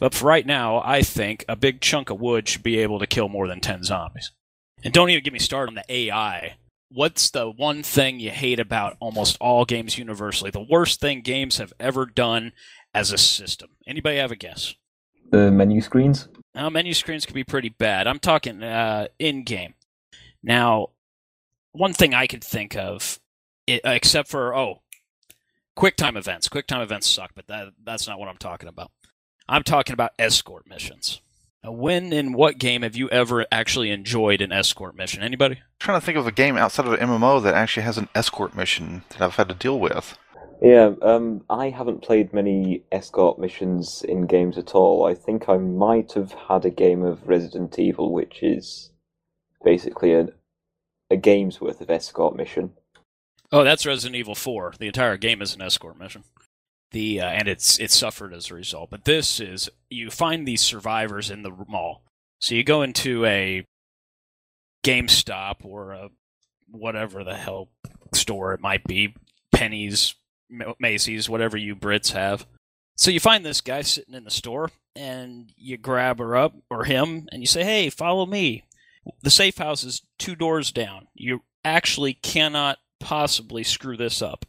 But 0.00 0.14
for 0.14 0.26
right 0.26 0.44
now, 0.44 0.82
I 0.84 1.02
think 1.02 1.44
a 1.48 1.54
big 1.54 1.80
chunk 1.80 2.10
of 2.10 2.20
wood 2.20 2.48
should 2.48 2.64
be 2.64 2.78
able 2.78 2.98
to 2.98 3.06
kill 3.06 3.28
more 3.28 3.46
than 3.46 3.60
ten 3.60 3.84
zombies. 3.84 4.32
And 4.82 4.92
don't 4.92 5.10
even 5.10 5.22
get 5.22 5.32
me 5.32 5.38
started 5.38 5.70
on 5.70 5.74
the 5.76 5.84
AI. 5.88 6.56
What's 6.94 7.30
the 7.30 7.50
one 7.50 7.82
thing 7.82 8.20
you 8.20 8.30
hate 8.30 8.60
about 8.60 8.96
almost 9.00 9.38
all 9.40 9.64
games 9.64 9.96
universally? 9.96 10.50
The 10.50 10.66
worst 10.68 11.00
thing 11.00 11.22
games 11.22 11.56
have 11.56 11.72
ever 11.80 12.04
done 12.04 12.52
as 12.92 13.12
a 13.12 13.18
system. 13.18 13.70
Anybody 13.86 14.18
have 14.18 14.30
a 14.30 14.36
guess? 14.36 14.74
The 15.30 15.50
menu 15.50 15.80
screens? 15.80 16.28
Now, 16.54 16.68
menu 16.68 16.92
screens 16.92 17.24
can 17.24 17.34
be 17.34 17.44
pretty 17.44 17.70
bad. 17.70 18.06
I'm 18.06 18.18
talking 18.18 18.62
uh, 18.62 19.08
in 19.18 19.44
game. 19.44 19.74
Now, 20.42 20.88
one 21.72 21.94
thing 21.94 22.12
I 22.12 22.26
could 22.26 22.44
think 22.44 22.76
of, 22.76 23.18
i 23.68 23.80
except 23.84 24.28
for 24.28 24.54
oh, 24.54 24.82
QuickTime 25.78 26.16
events. 26.16 26.48
QuickTime 26.48 26.82
events 26.82 27.08
suck, 27.08 27.30
but 27.34 27.46
that 27.46 27.68
that's 27.82 28.06
not 28.06 28.18
what 28.18 28.28
I'm 28.28 28.36
talking 28.36 28.68
about. 28.68 28.90
I'm 29.48 29.62
talking 29.62 29.94
about 29.94 30.12
escort 30.18 30.68
missions. 30.68 31.20
Now, 31.64 31.70
when 31.70 32.12
in 32.12 32.32
what 32.32 32.58
game 32.58 32.82
have 32.82 32.96
you 32.96 33.08
ever 33.10 33.46
actually 33.52 33.90
enjoyed 33.90 34.40
an 34.42 34.50
escort 34.50 34.96
mission? 34.96 35.22
Anybody? 35.22 35.60
trying 35.78 36.00
to 36.00 36.04
think 36.04 36.18
of 36.18 36.26
a 36.26 36.32
game 36.32 36.56
outside 36.56 36.86
of 36.86 36.92
an 36.92 37.00
MMO 37.00 37.42
that 37.42 37.54
actually 37.54 37.84
has 37.84 37.98
an 37.98 38.08
escort 38.14 38.56
mission 38.56 39.02
that 39.10 39.20
I've 39.20 39.36
had 39.36 39.48
to 39.48 39.54
deal 39.54 39.78
with. 39.78 40.16
Yeah, 40.60 40.92
um, 41.02 41.44
I 41.50 41.70
haven't 41.70 42.02
played 42.02 42.32
many 42.32 42.84
escort 42.92 43.38
missions 43.38 44.04
in 44.08 44.26
games 44.26 44.58
at 44.58 44.74
all. 44.74 45.04
I 45.04 45.14
think 45.14 45.48
I 45.48 45.56
might 45.56 46.12
have 46.12 46.32
had 46.32 46.64
a 46.64 46.70
game 46.70 47.04
of 47.04 47.28
Resident 47.28 47.78
Evil, 47.78 48.12
which 48.12 48.42
is 48.42 48.90
basically 49.64 50.14
a, 50.14 50.28
a 51.10 51.16
game's 51.16 51.60
worth 51.60 51.80
of 51.80 51.90
escort 51.90 52.36
mission. 52.36 52.72
Oh, 53.50 53.64
that's 53.64 53.84
Resident 53.84 54.16
Evil 54.16 54.36
4. 54.36 54.74
The 54.78 54.86
entire 54.86 55.16
game 55.16 55.42
is 55.42 55.54
an 55.54 55.62
escort 55.62 55.98
mission. 55.98 56.22
The 56.92 57.20
uh, 57.20 57.26
and 57.26 57.48
it's 57.48 57.78
it 57.78 57.90
suffered 57.90 58.32
as 58.34 58.50
a 58.50 58.54
result. 58.54 58.90
But 58.90 59.04
this 59.04 59.40
is 59.40 59.68
you 59.88 60.10
find 60.10 60.46
these 60.46 60.60
survivors 60.60 61.30
in 61.30 61.42
the 61.42 61.50
mall. 61.68 62.02
So 62.38 62.54
you 62.54 62.64
go 62.64 62.82
into 62.82 63.24
a 63.24 63.66
GameStop 64.84 65.64
or 65.64 65.92
a 65.92 66.08
whatever 66.70 67.24
the 67.24 67.36
hell 67.36 67.68
store 68.14 68.52
it 68.52 68.60
might 68.60 68.84
be, 68.84 69.14
Penney's, 69.52 70.14
Macy's, 70.78 71.28
whatever 71.28 71.56
you 71.56 71.76
Brits 71.76 72.12
have. 72.12 72.46
So 72.96 73.10
you 73.10 73.20
find 73.20 73.44
this 73.44 73.60
guy 73.60 73.82
sitting 73.82 74.14
in 74.14 74.24
the 74.24 74.30
store 74.30 74.70
and 74.94 75.50
you 75.56 75.76
grab 75.78 76.18
her 76.18 76.36
up 76.36 76.54
or 76.70 76.84
him 76.84 77.28
and 77.32 77.40
you 77.40 77.46
say, 77.46 77.64
"Hey, 77.64 77.90
follow 77.90 78.26
me." 78.26 78.64
The 79.22 79.30
safe 79.30 79.58
house 79.58 79.82
is 79.82 80.02
two 80.18 80.36
doors 80.36 80.70
down. 80.70 81.08
You 81.14 81.42
actually 81.64 82.14
cannot 82.14 82.78
possibly 83.00 83.64
screw 83.64 83.96
this 83.96 84.22
up. 84.22 84.46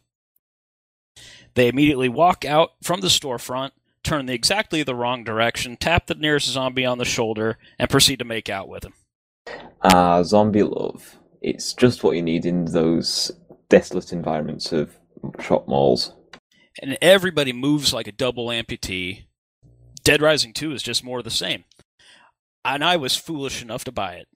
They 1.54 1.68
immediately 1.68 2.08
walk 2.08 2.44
out 2.44 2.72
from 2.82 3.00
the 3.00 3.08
storefront, 3.08 3.70
turn 4.02 4.26
the 4.26 4.34
exactly 4.34 4.82
the 4.82 4.94
wrong 4.94 5.24
direction, 5.24 5.76
tap 5.76 6.06
the 6.06 6.14
nearest 6.14 6.48
zombie 6.48 6.84
on 6.84 6.98
the 6.98 7.04
shoulder, 7.04 7.58
and 7.78 7.90
proceed 7.90 8.18
to 8.18 8.24
make 8.24 8.48
out 8.48 8.68
with 8.68 8.84
him. 8.84 8.94
Ah, 9.82 10.22
zombie 10.22 10.62
love. 10.62 11.16
It's 11.40 11.74
just 11.74 12.02
what 12.02 12.16
you 12.16 12.22
need 12.22 12.46
in 12.46 12.64
those 12.66 13.30
desolate 13.68 14.12
environments 14.12 14.72
of 14.72 14.96
shop 15.40 15.68
malls. 15.68 16.12
And 16.80 16.98
everybody 17.00 17.52
moves 17.52 17.92
like 17.92 18.08
a 18.08 18.12
double 18.12 18.48
amputee. 18.48 19.26
Dead 20.02 20.20
Rising 20.20 20.52
2 20.52 20.72
is 20.72 20.82
just 20.82 21.04
more 21.04 21.18
of 21.18 21.24
the 21.24 21.30
same. 21.30 21.64
And 22.64 22.82
I 22.82 22.96
was 22.96 23.16
foolish 23.16 23.62
enough 23.62 23.84
to 23.84 23.92
buy 23.92 24.14
it. 24.14 24.28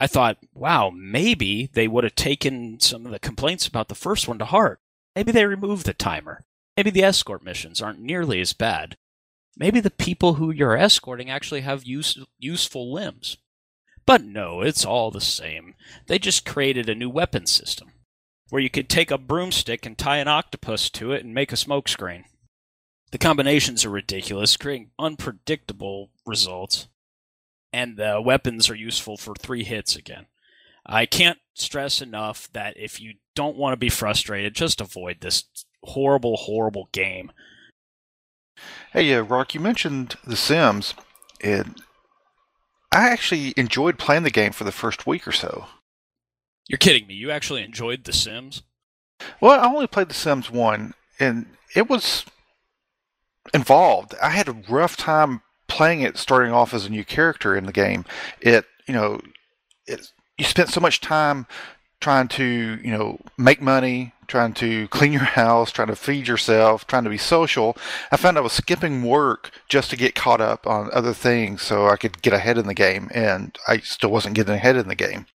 I 0.00 0.06
thought, 0.06 0.38
wow, 0.52 0.90
maybe 0.94 1.70
they 1.72 1.88
would 1.88 2.04
have 2.04 2.14
taken 2.14 2.80
some 2.80 3.06
of 3.06 3.12
the 3.12 3.18
complaints 3.18 3.66
about 3.66 3.88
the 3.88 3.94
first 3.94 4.28
one 4.28 4.38
to 4.38 4.44
heart. 4.44 4.80
Maybe 5.16 5.32
they 5.32 5.46
removed 5.46 5.86
the 5.86 5.94
timer. 5.94 6.44
Maybe 6.76 6.90
the 6.90 7.02
escort 7.02 7.42
missions 7.42 7.80
aren't 7.80 7.98
nearly 7.98 8.40
as 8.42 8.52
bad. 8.52 8.98
Maybe 9.56 9.80
the 9.80 9.90
people 9.90 10.34
who 10.34 10.50
you're 10.50 10.76
escorting 10.76 11.30
actually 11.30 11.62
have 11.62 11.84
use, 11.84 12.18
useful 12.38 12.92
limbs. 12.92 13.38
But 14.04 14.22
no, 14.22 14.60
it's 14.60 14.84
all 14.84 15.10
the 15.10 15.22
same. 15.22 15.74
They 16.06 16.18
just 16.18 16.44
created 16.44 16.90
a 16.90 16.94
new 16.94 17.08
weapon 17.08 17.46
system 17.46 17.92
where 18.50 18.60
you 18.60 18.68
could 18.68 18.90
take 18.90 19.10
a 19.10 19.18
broomstick 19.18 19.86
and 19.86 19.96
tie 19.96 20.18
an 20.18 20.28
octopus 20.28 20.90
to 20.90 21.12
it 21.12 21.24
and 21.24 21.34
make 21.34 21.50
a 21.50 21.56
smokescreen. 21.56 22.24
The 23.10 23.18
combinations 23.18 23.84
are 23.86 23.90
ridiculous, 23.90 24.56
creating 24.58 24.90
unpredictable 24.98 26.10
results. 26.26 26.88
And 27.72 27.96
the 27.96 28.20
weapons 28.22 28.68
are 28.68 28.76
useful 28.76 29.16
for 29.16 29.34
three 29.34 29.64
hits 29.64 29.96
again. 29.96 30.26
I 30.84 31.06
can't 31.06 31.38
stress 31.54 32.02
enough 32.02 32.48
that 32.52 32.76
if 32.76 33.00
you 33.00 33.14
don't 33.36 33.56
want 33.56 33.72
to 33.72 33.76
be 33.76 33.88
frustrated, 33.88 34.54
just 34.56 34.80
avoid 34.80 35.20
this 35.20 35.44
horrible, 35.84 36.36
horrible 36.36 36.88
game. 36.90 37.30
Hey, 38.92 39.04
yeah, 39.04 39.22
Rock, 39.26 39.54
you 39.54 39.60
mentioned 39.60 40.16
The 40.26 40.36
Sims, 40.36 40.94
and 41.40 41.80
I 42.92 43.10
actually 43.10 43.52
enjoyed 43.56 43.98
playing 43.98 44.24
the 44.24 44.30
game 44.30 44.52
for 44.52 44.64
the 44.64 44.72
first 44.72 45.06
week 45.06 45.28
or 45.28 45.32
so. 45.32 45.66
You're 46.66 46.78
kidding 46.78 47.06
me. 47.06 47.14
You 47.14 47.30
actually 47.30 47.62
enjoyed 47.62 48.04
The 48.04 48.12
Sims? 48.12 48.62
Well, 49.40 49.60
I 49.60 49.66
only 49.66 49.86
played 49.86 50.08
The 50.08 50.14
Sims 50.14 50.50
1, 50.50 50.94
and 51.20 51.46
it 51.74 51.88
was 51.88 52.24
involved. 53.54 54.14
I 54.20 54.30
had 54.30 54.48
a 54.48 54.62
rough 54.68 54.96
time 54.96 55.42
playing 55.68 56.00
it 56.00 56.16
starting 56.16 56.52
off 56.52 56.72
as 56.72 56.86
a 56.86 56.90
new 56.90 57.04
character 57.04 57.54
in 57.54 57.66
the 57.66 57.72
game. 57.72 58.04
It, 58.40 58.64
you 58.86 58.94
know, 58.94 59.20
it, 59.86 60.10
you 60.38 60.44
spent 60.44 60.70
so 60.70 60.80
much 60.80 61.00
time 61.00 61.46
trying 62.00 62.28
to, 62.28 62.44
you 62.82 62.90
know, 62.90 63.18
make 63.38 63.60
money, 63.60 64.12
trying 64.26 64.52
to 64.54 64.88
clean 64.88 65.12
your 65.12 65.22
house, 65.22 65.72
trying 65.72 65.88
to 65.88 65.96
feed 65.96 66.28
yourself, 66.28 66.86
trying 66.86 67.04
to 67.04 67.10
be 67.10 67.18
social. 67.18 67.76
I 68.10 68.16
found 68.16 68.36
I 68.36 68.42
was 68.42 68.52
skipping 68.52 69.02
work 69.02 69.50
just 69.68 69.90
to 69.90 69.96
get 69.96 70.14
caught 70.14 70.40
up 70.40 70.66
on 70.66 70.90
other 70.92 71.12
things 71.12 71.62
so 71.62 71.88
I 71.88 71.96
could 71.96 72.22
get 72.22 72.32
ahead 72.32 72.58
in 72.58 72.66
the 72.66 72.74
game, 72.74 73.08
and 73.14 73.56
I 73.66 73.78
still 73.78 74.10
wasn't 74.10 74.34
getting 74.34 74.54
ahead 74.54 74.76
in 74.76 74.88
the 74.88 74.94
game. 74.94 75.26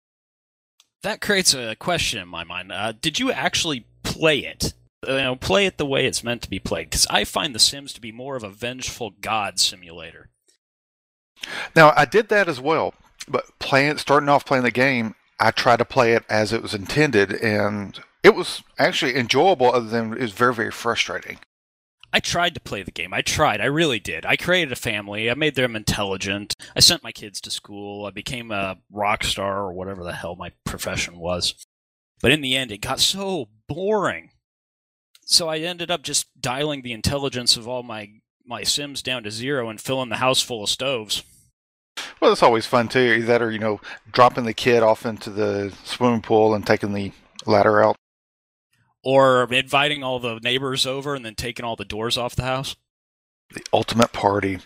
That 1.03 1.21
creates 1.21 1.53
a 1.53 1.75
question 1.75 2.21
in 2.21 2.27
my 2.27 2.43
mind. 2.43 2.71
Uh, 2.71 2.91
did 2.91 3.19
you 3.19 3.31
actually 3.31 3.85
play 4.03 4.39
it? 4.39 4.73
You 5.07 5.15
know, 5.15 5.35
play 5.35 5.65
it 5.65 5.77
the 5.79 5.85
way 5.85 6.05
it's 6.05 6.23
meant 6.23 6.43
to 6.43 6.49
be 6.49 6.59
played? 6.59 6.91
Because 6.91 7.07
I 7.09 7.23
find 7.23 7.55
The 7.55 7.59
Sims 7.59 7.91
to 7.93 8.01
be 8.01 8.11
more 8.11 8.35
of 8.35 8.43
a 8.43 8.49
vengeful 8.49 9.11
god 9.19 9.59
simulator. 9.59 10.29
Now, 11.75 11.91
I 11.95 12.05
did 12.05 12.29
that 12.29 12.47
as 12.47 12.61
well, 12.61 12.93
but 13.27 13.45
playing, 13.57 13.97
starting 13.97 14.29
off 14.29 14.45
playing 14.45 14.63
the 14.63 14.69
game, 14.69 15.15
I 15.41 15.51
tried 15.51 15.77
to 15.77 15.85
play 15.85 16.13
it 16.13 16.23
as 16.29 16.53
it 16.53 16.61
was 16.61 16.73
intended, 16.73 17.33
and 17.33 17.99
it 18.23 18.35
was 18.35 18.63
actually 18.77 19.15
enjoyable. 19.15 19.73
Other 19.73 19.87
than 19.87 20.13
it 20.13 20.21
was 20.21 20.31
very, 20.31 20.53
very 20.53 20.71
frustrating. 20.71 21.39
I 22.13 22.19
tried 22.19 22.53
to 22.55 22.59
play 22.59 22.83
the 22.83 22.91
game. 22.91 23.13
I 23.13 23.21
tried. 23.21 23.61
I 23.61 23.65
really 23.65 23.99
did. 23.99 24.25
I 24.25 24.35
created 24.35 24.71
a 24.71 24.75
family. 24.75 25.31
I 25.31 25.33
made 25.33 25.55
them 25.55 25.75
intelligent. 25.75 26.55
I 26.75 26.81
sent 26.81 27.03
my 27.03 27.11
kids 27.11 27.39
to 27.41 27.51
school. 27.51 28.05
I 28.05 28.11
became 28.11 28.51
a 28.51 28.77
rock 28.91 29.23
star 29.23 29.59
or 29.59 29.73
whatever 29.73 30.03
the 30.03 30.13
hell 30.13 30.35
my 30.35 30.51
profession 30.65 31.17
was. 31.17 31.55
But 32.21 32.31
in 32.31 32.41
the 32.41 32.55
end, 32.55 32.71
it 32.71 32.81
got 32.81 32.99
so 32.99 33.47
boring. 33.67 34.31
So 35.21 35.47
I 35.47 35.59
ended 35.59 35.89
up 35.89 36.03
just 36.03 36.27
dialing 36.39 36.81
the 36.81 36.91
intelligence 36.91 37.55
of 37.55 37.67
all 37.67 37.83
my 37.83 38.09
my 38.45 38.63
Sims 38.63 39.01
down 39.01 39.23
to 39.23 39.31
zero 39.31 39.69
and 39.69 39.79
filling 39.79 40.09
the 40.09 40.17
house 40.17 40.41
full 40.41 40.63
of 40.63 40.69
stoves. 40.69 41.23
Well, 42.21 42.31
that's 42.31 42.43
always 42.43 42.67
fun 42.67 42.87
too. 42.87 43.23
That 43.23 43.41
or 43.41 43.51
you 43.51 43.59
know, 43.59 43.81
dropping 44.11 44.43
the 44.43 44.53
kid 44.53 44.83
off 44.83 45.05
into 45.05 45.31
the 45.31 45.73
swimming 45.83 46.21
pool 46.21 46.53
and 46.53 46.65
taking 46.65 46.93
the 46.93 47.11
ladder 47.45 47.83
out 47.83 47.95
or 49.03 49.51
inviting 49.51 50.03
all 50.03 50.19
the 50.19 50.39
neighbors 50.43 50.85
over 50.85 51.15
and 51.15 51.25
then 51.25 51.35
taking 51.35 51.65
all 51.65 51.75
the 51.75 51.85
doors 51.85 52.17
off 52.17 52.35
the 52.35 52.43
house. 52.43 52.75
The 53.53 53.63
ultimate 53.73 54.13
party. 54.13 54.59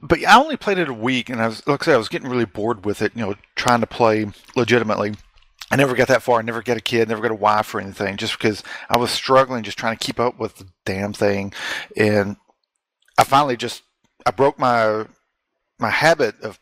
But 0.00 0.24
I 0.24 0.38
only 0.38 0.56
played 0.56 0.78
it 0.78 0.88
a 0.88 0.94
week, 0.94 1.28
and 1.28 1.40
I 1.40 1.48
was 1.48 1.66
like 1.66 1.82
I 1.82 1.84
said, 1.86 1.94
I 1.94 1.98
was 1.98 2.08
getting 2.08 2.28
really 2.28 2.44
bored 2.44 2.84
with 2.84 3.02
it. 3.02 3.12
You 3.14 3.26
know, 3.26 3.34
trying 3.54 3.80
to 3.80 3.86
play 3.86 4.26
legitimately. 4.56 5.14
I 5.70 5.76
never 5.76 5.94
got 5.94 6.08
that 6.08 6.22
far. 6.22 6.38
I 6.38 6.42
never 6.42 6.62
got 6.62 6.76
a 6.76 6.82
kid, 6.82 7.08
never 7.08 7.22
got 7.22 7.30
a 7.30 7.36
wife 7.36 7.74
or 7.74 7.80
anything, 7.80 8.16
just 8.16 8.36
because 8.36 8.62
I 8.90 8.98
was 8.98 9.10
struggling, 9.10 9.62
just 9.62 9.78
trying 9.78 9.96
to 9.96 10.04
keep 10.04 10.20
up 10.20 10.38
with 10.38 10.56
the 10.56 10.66
damn 10.84 11.12
thing. 11.12 11.52
And 11.96 12.36
I 13.16 13.24
finally 13.24 13.56
just 13.56 13.82
I 14.26 14.32
broke 14.32 14.58
my 14.58 15.06
my 15.82 15.90
habit 15.90 16.40
of 16.40 16.58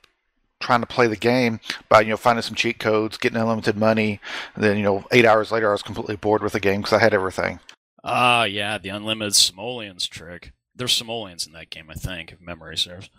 trying 0.61 0.81
to 0.81 0.87
play 0.87 1.07
the 1.07 1.17
game 1.17 1.61
by 1.89 2.00
you 2.00 2.11
know 2.11 2.17
finding 2.17 2.43
some 2.43 2.55
cheat 2.55 2.79
codes, 2.79 3.17
getting 3.17 3.39
unlimited 3.39 3.77
money. 3.77 4.21
And 4.55 4.65
then 4.65 4.77
you 4.77 4.83
know 4.83 5.05
eight 5.12 5.25
hours 5.25 5.53
later, 5.53 5.69
I 5.69 5.73
was 5.73 5.83
completely 5.83 6.17
bored 6.17 6.43
with 6.43 6.55
the 6.55 6.61
game 6.61 6.81
because 6.81 6.93
I 6.93 7.00
had 7.00 7.15
everything. 7.15 7.61
Ah, 8.03 8.41
uh, 8.41 8.45
yeah, 8.45 8.79
the 8.79 8.89
unlimited 8.89 9.35
simoleons 9.35 10.07
trick. 10.09 10.53
There's 10.75 10.93
simoleons 10.93 11.47
in 11.47 11.53
that 11.53 11.71
game, 11.71 11.91
I 11.91 11.95
think, 11.95 12.33
if 12.33 12.41
memory 12.41 12.77
serves. 12.77 13.11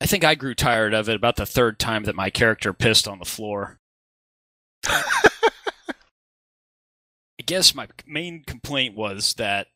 I 0.00 0.06
think 0.06 0.24
I 0.24 0.34
grew 0.34 0.54
tired 0.54 0.94
of 0.94 1.08
it 1.08 1.16
about 1.16 1.36
the 1.36 1.46
third 1.46 1.78
time 1.78 2.04
that 2.04 2.14
my 2.14 2.30
character 2.30 2.72
pissed 2.72 3.08
on 3.08 3.18
the 3.18 3.24
floor. 3.24 3.78
I 4.86 5.02
guess 7.46 7.74
my 7.74 7.88
main 8.06 8.44
complaint 8.44 8.94
was 8.94 9.34
that 9.34 9.68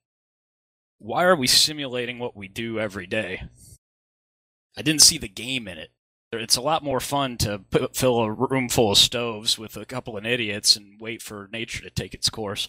why 0.99 1.25
are 1.25 1.37
we 1.37 1.47
simulating 1.47 2.19
what 2.19 2.37
we 2.37 2.49
do 2.49 2.79
every 2.79 3.07
day? 3.07 3.43
I 4.79 4.83
didn't 4.83 5.03
see 5.03 5.19
the 5.19 5.29
game 5.29 5.67
in 5.67 5.77
it. 5.77 5.91
It's 6.31 6.57
a 6.57 6.61
lot 6.63 6.85
more 6.85 7.01
fun 7.01 7.37
to 7.39 7.59
put, 7.59 7.97
fill 7.97 8.21
a 8.21 8.31
room 8.31 8.69
full 8.69 8.93
of 8.93 8.99
stoves 8.99 9.59
with 9.59 9.77
a 9.77 9.85
couple 9.85 10.17
of 10.17 10.25
idiots 10.25 10.77
and 10.77 11.01
wait 11.01 11.21
for 11.21 11.49
nature 11.53 11.83
to 11.83 11.91
take 11.91 12.15
its 12.15 12.31
course. 12.31 12.69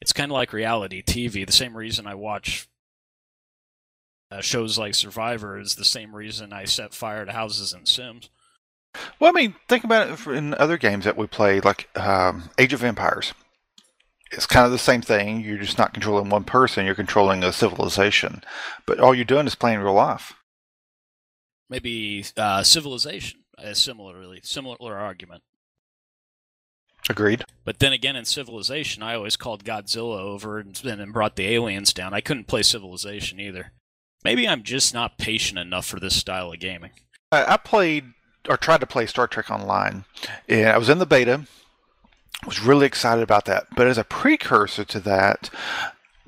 It's 0.00 0.12
kind 0.12 0.30
of 0.30 0.34
like 0.34 0.52
reality 0.52 1.02
TV. 1.02 1.44
The 1.44 1.50
same 1.50 1.76
reason 1.76 2.06
I 2.06 2.14
watch 2.14 2.68
uh, 4.30 4.42
shows 4.42 4.78
like 4.78 4.94
Survivor 4.94 5.58
is 5.58 5.74
the 5.74 5.84
same 5.84 6.14
reason 6.14 6.52
I 6.52 6.66
set 6.66 6.94
fire 6.94 7.24
to 7.24 7.32
houses 7.32 7.72
in 7.72 7.84
Sims. 7.84 8.30
Well, 9.18 9.30
I 9.30 9.32
mean, 9.32 9.56
think 9.68 9.82
about 9.82 10.10
it 10.10 10.26
in 10.28 10.54
other 10.54 10.78
games 10.78 11.04
that 11.04 11.16
we 11.16 11.26
play, 11.26 11.60
like 11.60 11.88
um, 11.98 12.50
Age 12.58 12.72
of 12.72 12.84
Empires. 12.84 13.32
It's 14.30 14.46
kind 14.46 14.66
of 14.66 14.70
the 14.70 14.78
same 14.78 15.02
thing. 15.02 15.40
You're 15.40 15.58
just 15.58 15.78
not 15.78 15.94
controlling 15.94 16.28
one 16.28 16.44
person; 16.44 16.86
you're 16.86 16.94
controlling 16.94 17.42
a 17.42 17.52
civilization. 17.52 18.44
But 18.86 19.00
all 19.00 19.16
you're 19.16 19.24
doing 19.24 19.48
is 19.48 19.56
playing 19.56 19.80
real 19.80 19.94
life 19.94 20.34
maybe 21.68 22.24
uh, 22.36 22.62
Civilization, 22.62 23.40
a 23.58 23.74
similarly 23.74 24.40
similar 24.42 24.96
argument. 24.96 25.42
Agreed. 27.08 27.44
But 27.64 27.80
then 27.80 27.92
again, 27.92 28.16
in 28.16 28.24
Civilization, 28.24 29.02
I 29.02 29.14
always 29.14 29.36
called 29.36 29.64
Godzilla 29.64 30.20
over 30.20 30.58
and, 30.58 30.82
and 30.84 31.12
brought 31.12 31.36
the 31.36 31.48
aliens 31.48 31.92
down. 31.92 32.14
I 32.14 32.20
couldn't 32.20 32.46
play 32.46 32.62
Civilization 32.62 33.38
either. 33.40 33.72
Maybe 34.24 34.48
I'm 34.48 34.62
just 34.62 34.94
not 34.94 35.18
patient 35.18 35.58
enough 35.58 35.84
for 35.84 36.00
this 36.00 36.16
style 36.16 36.52
of 36.52 36.60
gaming. 36.60 36.92
I 37.30 37.56
played 37.58 38.14
or 38.48 38.56
tried 38.56 38.80
to 38.80 38.86
play 38.86 39.06
Star 39.06 39.26
Trek 39.26 39.50
Online, 39.50 40.04
and 40.48 40.68
I 40.68 40.78
was 40.78 40.88
in 40.88 40.98
the 40.98 41.06
beta. 41.06 41.46
Was 42.46 42.60
really 42.60 42.86
excited 42.86 43.22
about 43.22 43.46
that, 43.46 43.68
but 43.74 43.86
as 43.86 43.96
a 43.96 44.04
precursor 44.04 44.84
to 44.84 45.00
that, 45.00 45.48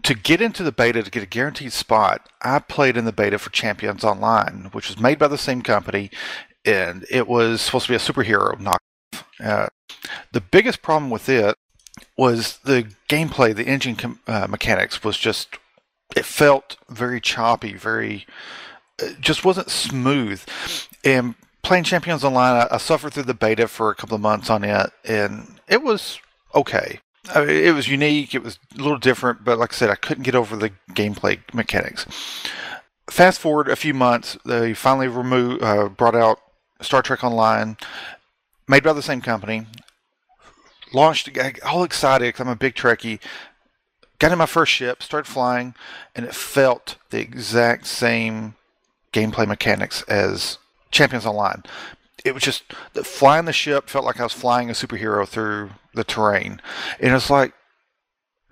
to 0.07 0.15
get 0.15 0.41
into 0.41 0.63
the 0.63 0.71
beta 0.71 1.03
to 1.03 1.11
get 1.11 1.25
a 1.25 1.27
guaranteed 1.27 1.73
spot, 1.73 2.29
I 2.41 2.61
played 2.61 2.97
in 2.97 3.07
the 3.07 3.13
beta 3.13 3.41
for 3.41 3.51
Champions 3.51 4.05
Online, 4.05 4.69
which 4.71 4.87
was 4.87 5.01
made 5.01 5.19
by 5.19 5.27
the 5.27 5.37
same 5.37 5.63
company, 5.63 6.13
and 6.65 7.05
it 7.11 7.27
was 7.27 7.61
supposed 7.61 7.87
to 7.87 7.93
be 7.93 7.97
a 7.97 7.99
superhero 7.99 8.55
knockoff. 8.55 9.25
Uh, 9.43 9.67
the 10.31 10.41
biggest 10.41 10.81
problem 10.81 11.11
with 11.11 11.29
it 11.29 11.57
was 12.17 12.59
the 12.59 12.89
gameplay, 13.09 13.53
the 13.53 13.67
engine 13.67 13.97
com- 13.97 14.21
uh, 14.29 14.47
mechanics 14.49 15.03
was 15.03 15.19
just 15.19 15.59
it 16.15 16.25
felt 16.25 16.77
very 16.89 17.21
choppy, 17.21 17.75
very 17.75 18.27
it 19.01 19.21
just 19.21 19.45
wasn't 19.45 19.71
smooth. 19.71 20.41
And 21.05 21.35
playing 21.65 21.83
Champions 21.83 22.23
Online, 22.23 22.69
I, 22.71 22.75
I 22.77 22.77
suffered 22.77 23.13
through 23.13 23.25
the 23.25 23.35
beta 23.35 23.67
for 23.67 23.91
a 23.91 23.97
couple 23.97 24.15
of 24.15 24.21
months 24.21 24.51
on 24.51 24.63
it, 24.63 24.93
and 25.05 25.59
it 25.67 25.83
was 25.83 26.21
okay. 26.55 27.01
I 27.35 27.45
mean, 27.45 27.51
it 27.51 27.75
was 27.75 27.89
unique. 27.89 28.35
It 28.35 28.43
was 28.43 28.59
a 28.75 28.83
little 28.83 28.99
different, 28.99 29.45
but 29.45 29.59
like 29.59 29.73
I 29.73 29.77
said, 29.77 29.91
I 29.91 29.95
couldn't 29.95 30.25
get 30.25 30.35
over 30.35 30.57
the 30.57 30.71
gameplay 30.91 31.41
mechanics. 31.53 32.07
Fast 33.11 33.41
forward 33.41 33.69
a 33.69 33.77
few 33.77 33.95
months, 33.95 34.37
they 34.45 34.75
finally 34.75 35.09
removed, 35.09 35.63
uh, 35.63 35.89
brought 35.89 36.17
out 36.17 36.41
Star 36.81 37.03
Trek 37.03 37.23
Online, 37.25 37.77
made 38.69 38.83
by 38.83 38.93
the 38.93 39.03
same 39.03 39.21
company. 39.21 39.67
Launched, 40.93 41.29
all 41.65 41.85
excited 41.85 42.27
because 42.27 42.41
I'm 42.41 42.49
a 42.49 42.57
big 42.57 42.75
Trekkie. 42.75 43.21
Got 44.19 44.33
in 44.33 44.39
my 44.39 44.47
first 44.47 44.73
ship, 44.73 45.03
started 45.03 45.31
flying, 45.31 45.75
and 46.15 46.25
it 46.25 46.35
felt 46.35 46.97
the 47.11 47.21
exact 47.21 47.87
same 47.87 48.55
gameplay 49.13 49.47
mechanics 49.47 50.03
as 50.03 50.59
Champions 50.91 51.27
Online. 51.27 51.63
It 52.27 52.35
was 52.35 52.43
just 52.43 52.65
flying 53.05 53.45
the 53.45 53.53
ship 53.53 53.89
felt 53.89 54.05
like 54.05 54.19
I 54.19 54.25
was 54.25 54.33
flying 54.33 54.69
a 54.69 54.73
superhero 54.73 55.27
through 55.27 55.71
the 55.95 56.05
terrain, 56.05 56.61
and 56.99 57.15
it's 57.15 57.31
like 57.31 57.55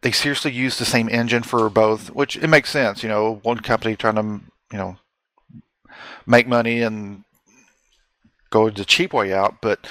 they 0.03 0.13
seriously 0.13 0.53
used 0.53 0.79
the 0.79 0.85
same 0.85 1.09
engine 1.09 1.43
for 1.43 1.69
both, 1.69 2.11
which 2.11 2.37
it 2.37 2.49
makes 2.49 2.71
sense. 2.71 3.03
You 3.03 3.09
know, 3.09 3.41
one 3.43 3.59
company 3.59 3.97
trying 3.97 4.15
to 4.15 4.41
you 4.73 4.79
know 4.79 4.97
make 6.27 6.47
money 6.47 6.83
and 6.83 7.25
go 8.51 8.71
the 8.71 8.85
cheap 8.85 9.13
way 9.13 9.33
out, 9.33 9.57
but 9.61 9.87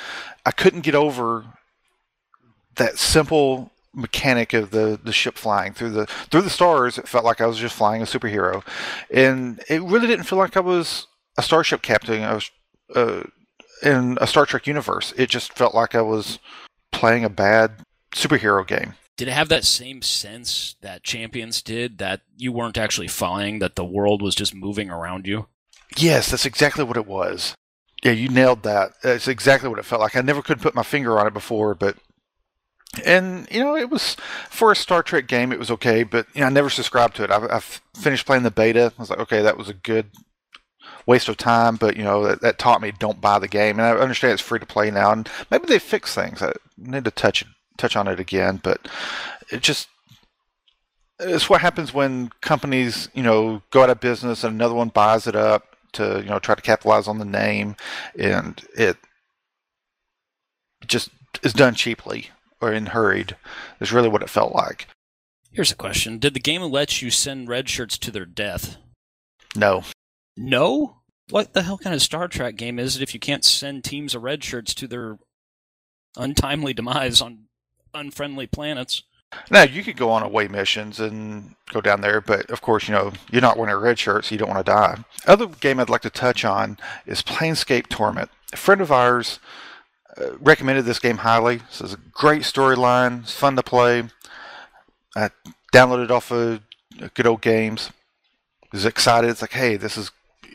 I 0.46 0.52
couldn't 0.52 0.82
get 0.82 0.96
over 0.96 1.46
that 2.76 2.98
simple 2.98 3.72
mechanic 3.94 4.54
of 4.54 4.72
the, 4.72 5.00
the 5.04 5.14
ship 5.14 5.38
flying 5.38 5.74
through 5.74 5.92
the 5.92 6.06
through 6.06 6.42
the 6.42 6.50
stars. 6.50 6.98
It 6.98 7.08
felt 7.08 7.26
like 7.26 7.42
I 7.42 7.48
was 7.48 7.58
just 7.58 7.76
flying 7.76 8.02
a 8.02 8.06
superhero, 8.06 8.64
and 9.12 9.62
it 9.70 9.82
really 9.82 10.08
didn't 10.08 10.26
feel 10.26 10.40
like 10.40 10.56
I 10.56 10.62
was 10.62 11.08
a 11.38 11.44
starship 11.44 11.82
captain. 11.82 12.24
I 12.24 12.34
was 12.34 12.50
uh, 12.96 13.24
in 13.84 14.18
a 14.22 14.28
Star 14.28 14.46
Trek 14.46 14.68
universe. 14.68 15.14
It 15.18 15.30
just 15.30 15.54
felt 15.54 15.76
like 15.76 15.96
I 15.96 16.02
was 16.02 16.40
playing 16.92 17.24
a 17.24 17.30
bad 17.30 17.84
superhero 18.14 18.66
game. 18.66 18.96
Did 19.16 19.28
it 19.28 19.34
have 19.34 19.50
that 19.50 19.66
same 19.66 20.02
sense 20.02 20.76
that 20.82 21.04
Champions 21.04 21.62
did 21.62 22.00
that 22.00 22.22
you 22.36 22.52
weren't 22.52 22.78
actually 22.78 23.08
flying, 23.08 23.60
that 23.60 23.76
the 23.76 23.86
world 23.86 24.22
was 24.22 24.34
just 24.34 24.56
moving 24.56 24.90
around 24.90 25.28
you? 25.28 25.48
Yes, 25.98 26.32
that's 26.32 26.46
exactly 26.46 26.84
what 26.84 26.98
it 26.98 27.06
was. 27.06 27.54
Yeah, 28.04 28.12
you 28.12 28.28
nailed 28.28 28.64
that. 28.64 28.94
That's 29.04 29.28
exactly 29.28 29.70
what 29.70 29.80
it 29.80 29.86
felt 29.86 30.02
like. 30.02 30.16
I 30.16 30.22
never 30.22 30.42
could 30.42 30.62
put 30.62 30.76
my 30.76 30.84
finger 30.84 31.20
on 31.20 31.28
it 31.28 31.34
before, 31.34 31.76
but 31.76 31.96
and 33.06 33.48
you 33.50 33.60
know 33.60 33.76
it 33.76 33.90
was 33.90 34.16
for 34.50 34.72
a 34.72 34.76
Star 34.76 35.02
Trek 35.02 35.28
game, 35.28 35.52
it 35.52 35.60
was 35.60 35.72
okay, 35.72 36.04
but 36.04 36.28
you 36.34 36.42
know 36.42 36.48
I 36.48 36.50
never 36.50 36.70
subscribed 36.70 37.16
to 37.18 37.24
it. 37.24 37.32
I, 37.32 37.38
I 37.46 37.60
finished 37.96 38.26
playing 38.26 38.44
the 38.44 38.52
beta. 38.52 38.92
I 38.98 39.02
was 39.02 39.10
like, 39.10 39.20
okay, 39.20 39.42
that 39.42 39.58
was 39.58 39.70
a 39.70 39.74
good 39.74 40.08
waste 41.06 41.30
of 41.30 41.38
time, 41.38 41.76
but 41.76 41.98
you 41.98 42.04
know 42.04 42.26
that, 42.26 42.42
that 42.42 42.60
taught 42.60 42.82
me 42.82 42.92
don't 42.98 43.22
buy 43.22 43.40
the 43.40 43.48
game. 43.48 43.80
And 43.80 43.88
I 43.88 43.92
understand 43.92 44.34
it's 44.34 44.42
free 44.42 44.60
to 44.60 44.66
play 44.66 44.92
now, 44.92 45.12
and 45.12 45.30
maybe 45.52 45.66
they 45.68 45.80
fix 45.80 46.14
things. 46.14 46.42
I 46.42 46.54
need 46.78 47.06
to 47.06 47.12
touch 47.12 47.46
touch 47.78 47.96
on 47.96 48.08
it 48.08 48.20
again, 48.20 48.60
but 48.64 48.88
it 49.52 49.62
just 49.62 49.88
it's 51.20 51.50
what 51.50 51.62
happens 51.62 51.94
when 51.94 52.30
companies 52.42 53.10
you 53.14 53.24
know 53.24 53.62
go 53.72 53.84
out 53.84 53.90
of 53.90 54.00
business 54.00 54.44
and 54.44 54.56
another 54.56 54.76
one 54.76 54.90
buys 54.90 55.28
it 55.28 55.36
up 55.36 55.76
to 55.94 56.22
you 56.22 56.30
know 56.30 56.40
try 56.40 56.56
to 56.56 56.62
capitalize 56.62 57.08
on 57.08 57.20
the 57.20 57.26
name, 57.26 57.76
and 58.18 58.62
it 58.76 58.98
just 60.86 61.10
is 61.42 61.54
done 61.54 61.76
cheaply 61.76 62.30
or 62.62 62.72
in 62.72 62.88
hurried. 62.88 63.36
Is 63.80 63.92
really 63.92 64.10
what 64.10 64.24
it 64.24 64.30
felt 64.30 64.54
like. 64.54 64.88
Here's 65.52 65.72
a 65.72 65.76
question: 65.76 66.20
Did 66.20 66.34
the 66.34 66.40
game 66.40 66.62
let 66.64 67.02
you 67.02 67.10
send 67.10 67.48
red 67.48 67.70
shirts 67.70 67.98
to 68.00 68.12
their 68.12 68.26
death? 68.26 68.78
No. 69.56 69.84
No? 70.36 70.98
What 71.30 71.54
the 71.54 71.64
hell 71.64 71.78
kind 71.78 71.96
of 71.96 72.02
Star 72.02 72.28
Trek 72.28 72.56
game 72.56 72.80
is 72.80 72.96
it 72.96 73.02
if 73.02 73.14
you 73.14 73.20
can't 73.20 73.46
send 73.46 73.84
teams 73.84 74.14
of 74.14 74.24
red 74.24 74.44
shirts 74.44 74.74
to 74.76 74.88
their 74.88 75.18
untimely 76.18 76.74
demise 76.74 77.22
on 77.22 77.46
unfriendly 77.94 78.48
planets? 78.48 79.04
Now 79.50 79.64
you 79.64 79.84
could 79.84 79.98
go 79.98 80.12
on 80.12 80.22
away 80.22 80.48
missions 80.48 81.00
and 81.00 81.56
go 81.72 81.82
down 81.82 82.02
there, 82.02 82.22
but 82.22 82.50
of 82.52 82.62
course, 82.62 82.88
you 82.88 82.94
know 82.94 83.14
you're 83.32 83.42
not 83.42 83.58
wearing 83.58 83.74
a 83.74 83.78
red 83.78 83.98
shirt, 83.98 84.26
so 84.26 84.36
you 84.36 84.38
don't 84.38 84.50
want 84.50 84.64
to 84.64 84.72
die. 84.72 85.04
Other 85.26 85.48
game 85.48 85.80
I'd 85.80 85.90
like 85.90 86.02
to 86.02 86.10
touch 86.10 86.46
on 86.46 86.78
is 87.06 87.24
Planescape 87.24 87.88
Torment. 87.88 88.30
A 88.52 88.58
friend 88.58 88.82
of 88.82 88.92
ours 88.92 89.40
uh, 90.18 90.38
recommended 90.38 90.86
this 90.86 91.00
game 91.00 91.18
highly. 91.18 91.62
Says 91.70 91.94
a 91.94 91.98
great 91.98 92.44
storyline, 92.44 93.24
it's 93.24 93.34
fun 93.34 93.56
to 93.56 93.64
play. 93.64 94.04
I 95.16 95.30
downloaded 95.74 96.12
off 96.12 96.32
of 96.32 96.62
Good 97.14 97.26
Old 97.26 97.42
Games. 97.42 97.92
Was 98.72 98.86
excited. 98.86 99.30
It's 99.30 99.42
like, 99.42 99.52
hey, 99.52 99.78
this 99.78 99.98
is 99.98 100.10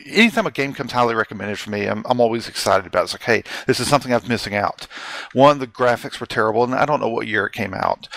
anytime 0.09 0.45
a 0.45 0.51
game 0.51 0.73
comes 0.73 0.91
highly 0.91 1.15
recommended 1.15 1.59
for 1.59 1.69
me, 1.69 1.85
I'm, 1.85 2.03
I'm 2.09 2.19
always 2.19 2.47
excited 2.47 2.85
about 2.85 3.01
it. 3.01 3.03
It's 3.03 3.13
like, 3.13 3.23
hey, 3.23 3.43
this 3.67 3.79
is 3.79 3.87
something 3.87 4.13
I'm 4.13 4.27
missing 4.27 4.55
out. 4.55 4.87
One, 5.33 5.59
the 5.59 5.67
graphics 5.67 6.19
were 6.19 6.25
terrible, 6.25 6.63
and 6.63 6.75
I 6.75 6.85
don't 6.85 6.99
know 6.99 7.09
what 7.09 7.27
year 7.27 7.45
it 7.45 7.53
came 7.53 7.73
out. 7.73 8.07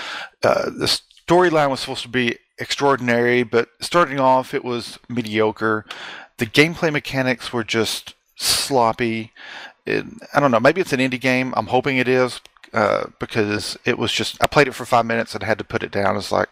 Uh, 0.42 0.70
the 0.70 1.00
storyline 1.26 1.70
was 1.70 1.80
supposed 1.80 2.02
to 2.02 2.08
be 2.08 2.38
extraordinary, 2.58 3.42
but 3.42 3.68
starting 3.80 4.20
off, 4.20 4.54
it 4.54 4.64
was 4.64 4.98
mediocre. 5.08 5.84
The 6.38 6.46
gameplay 6.46 6.92
mechanics 6.92 7.52
were 7.52 7.64
just 7.64 8.14
sloppy. 8.36 9.32
It, 9.86 10.04
I 10.34 10.40
don't 10.40 10.50
know. 10.50 10.60
Maybe 10.60 10.80
it's 10.80 10.92
an 10.92 11.00
indie 11.00 11.20
game. 11.20 11.52
I'm 11.56 11.66
hoping 11.66 11.98
it 11.98 12.08
is 12.08 12.40
uh, 12.72 13.06
because 13.18 13.76
it 13.84 13.98
was 13.98 14.12
just. 14.12 14.42
I 14.42 14.46
played 14.46 14.68
it 14.68 14.74
for 14.74 14.84
five 14.84 15.06
minutes 15.06 15.34
and 15.34 15.42
had 15.42 15.58
to 15.58 15.64
put 15.64 15.82
it 15.82 15.90
down. 15.90 16.16
It's 16.16 16.32
like 16.32 16.48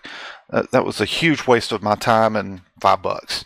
uh, 0.50 0.64
that 0.72 0.84
was 0.84 1.00
a 1.00 1.04
huge 1.04 1.46
waste 1.46 1.72
of 1.72 1.82
my 1.82 1.94
time 1.94 2.36
and 2.36 2.62
five 2.80 3.02
bucks. 3.02 3.44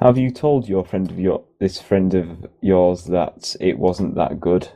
Have 0.00 0.18
you 0.18 0.30
told 0.30 0.68
your 0.68 0.84
friend 0.84 1.10
of 1.10 1.18
your 1.18 1.42
this 1.58 1.80
friend 1.80 2.14
of 2.14 2.46
yours 2.60 3.04
that 3.04 3.56
it 3.60 3.78
wasn't 3.78 4.14
that 4.16 4.40
good? 4.40 4.68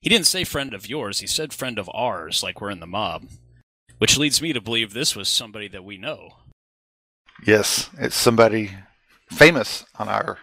He 0.00 0.08
didn't 0.08 0.26
say 0.26 0.44
friend 0.44 0.72
of 0.72 0.88
yours. 0.88 1.20
He 1.20 1.26
said 1.26 1.52
friend 1.52 1.78
of 1.78 1.90
ours, 1.92 2.42
like 2.42 2.60
we're 2.60 2.70
in 2.70 2.80
the 2.80 2.86
mob, 2.86 3.26
which 3.98 4.16
leads 4.16 4.40
me 4.40 4.54
to 4.54 4.60
believe 4.62 4.92
this 4.92 5.14
was 5.14 5.28
somebody 5.28 5.68
that 5.68 5.84
we 5.84 5.98
know. 5.98 6.30
Yes, 7.46 7.90
it's 7.98 8.16
somebody 8.16 8.70
famous 9.30 9.84
on 9.98 10.08
our 10.08 10.38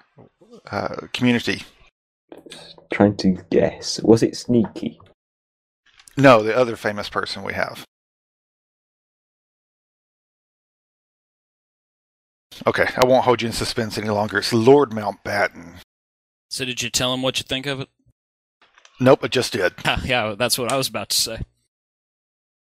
uh, 0.70 1.08
community. 1.14 1.64
Trying 2.92 3.18
to 3.18 3.38
guess. 3.50 4.00
Was 4.04 4.22
it 4.22 4.38
Sneaky? 4.38 5.00
No, 6.16 6.44
the 6.44 6.56
other 6.56 6.76
famous 6.76 7.10
person 7.10 7.42
we 7.42 7.54
have. 7.54 7.86
Okay, 12.68 12.88
I 12.96 13.06
won't 13.06 13.26
hold 13.26 13.42
you 13.42 13.48
in 13.48 13.54
suspense 13.54 13.98
any 13.98 14.10
longer. 14.10 14.38
It's 14.38 14.54
Lord 14.54 14.92
Mountbatten. 14.92 15.76
So, 16.50 16.66
did 16.66 16.82
you 16.82 16.90
tell 16.90 17.14
him 17.14 17.22
what 17.22 17.40
you 17.40 17.44
think 17.44 17.66
of 17.66 17.82
it? 17.82 17.90
Nope, 19.00 19.22
I 19.24 19.28
just 19.28 19.54
did. 19.54 19.74
yeah, 20.04 20.36
that's 20.38 20.58
what 20.60 20.72
I 20.72 20.78
was 20.78 20.88
about 20.88 21.10
to 21.10 21.18
say. 21.18 21.42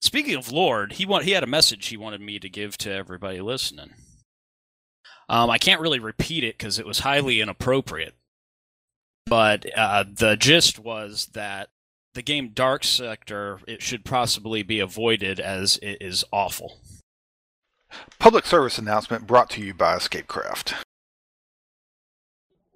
Speaking 0.03 0.35
of 0.35 0.53
Lord, 0.53 0.95
he 0.95 1.07
want, 1.07 1.25
he 1.25 1.31
had 1.31 1.43
a 1.43 1.49
message 1.49 1.87
he 1.87 1.97
wanted 1.97 2.21
me 2.21 2.39
to 2.39 2.49
give 2.49 2.77
to 2.79 2.93
everybody 2.93 3.41
listening. 3.41 3.95
Um, 5.29 5.51
I 5.51 5.59
can't 5.59 5.81
really 5.81 5.99
repeat 5.99 6.45
it 6.45 6.59
because 6.59 6.79
it 6.79 6.87
was 6.87 7.01
highly 7.01 7.41
inappropriate. 7.41 8.15
But 9.25 9.67
uh, 9.77 10.05
the 10.13 10.37
gist 10.37 10.79
was 10.79 11.27
that 11.33 11.71
the 12.15 12.23
game 12.23 12.51
Dark 12.55 12.85
Sector 12.85 13.61
it 13.67 13.83
should 13.83 14.05
possibly 14.05 14.63
be 14.63 14.79
avoided 14.79 15.41
as 15.41 15.79
it 15.83 15.99
is 16.01 16.25
awful. 16.33 16.79
Public 18.18 18.46
service 18.46 18.79
announcement 18.79 19.27
brought 19.27 19.51
to 19.51 19.61
you 19.61 19.75
by 19.75 19.96
Escapecraft. 19.96 20.75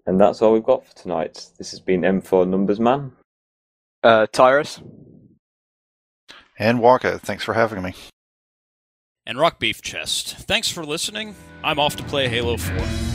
And 0.06 0.20
that's 0.20 0.42
all 0.42 0.52
we've 0.52 0.62
got 0.62 0.86
for 0.86 0.94
tonight. 0.94 1.46
This 1.58 1.70
has 1.70 1.80
been 1.80 2.02
M4 2.02 2.48
Numbers 2.48 2.80
Man. 2.80 3.12
Uh, 4.02 4.26
Tyrus. 4.32 4.80
And 6.58 6.80
Waka, 6.80 7.18
thanks 7.18 7.44
for 7.44 7.54
having 7.54 7.82
me. 7.82 7.94
And 9.26 9.38
Rock 9.38 9.58
Beef 9.58 9.82
Chest. 9.82 10.36
Thanks 10.38 10.68
for 10.68 10.84
listening. 10.84 11.34
I'm 11.62 11.78
off 11.78 11.96
to 11.96 12.02
play 12.02 12.28
Halo 12.28 12.56
4. 12.56 13.09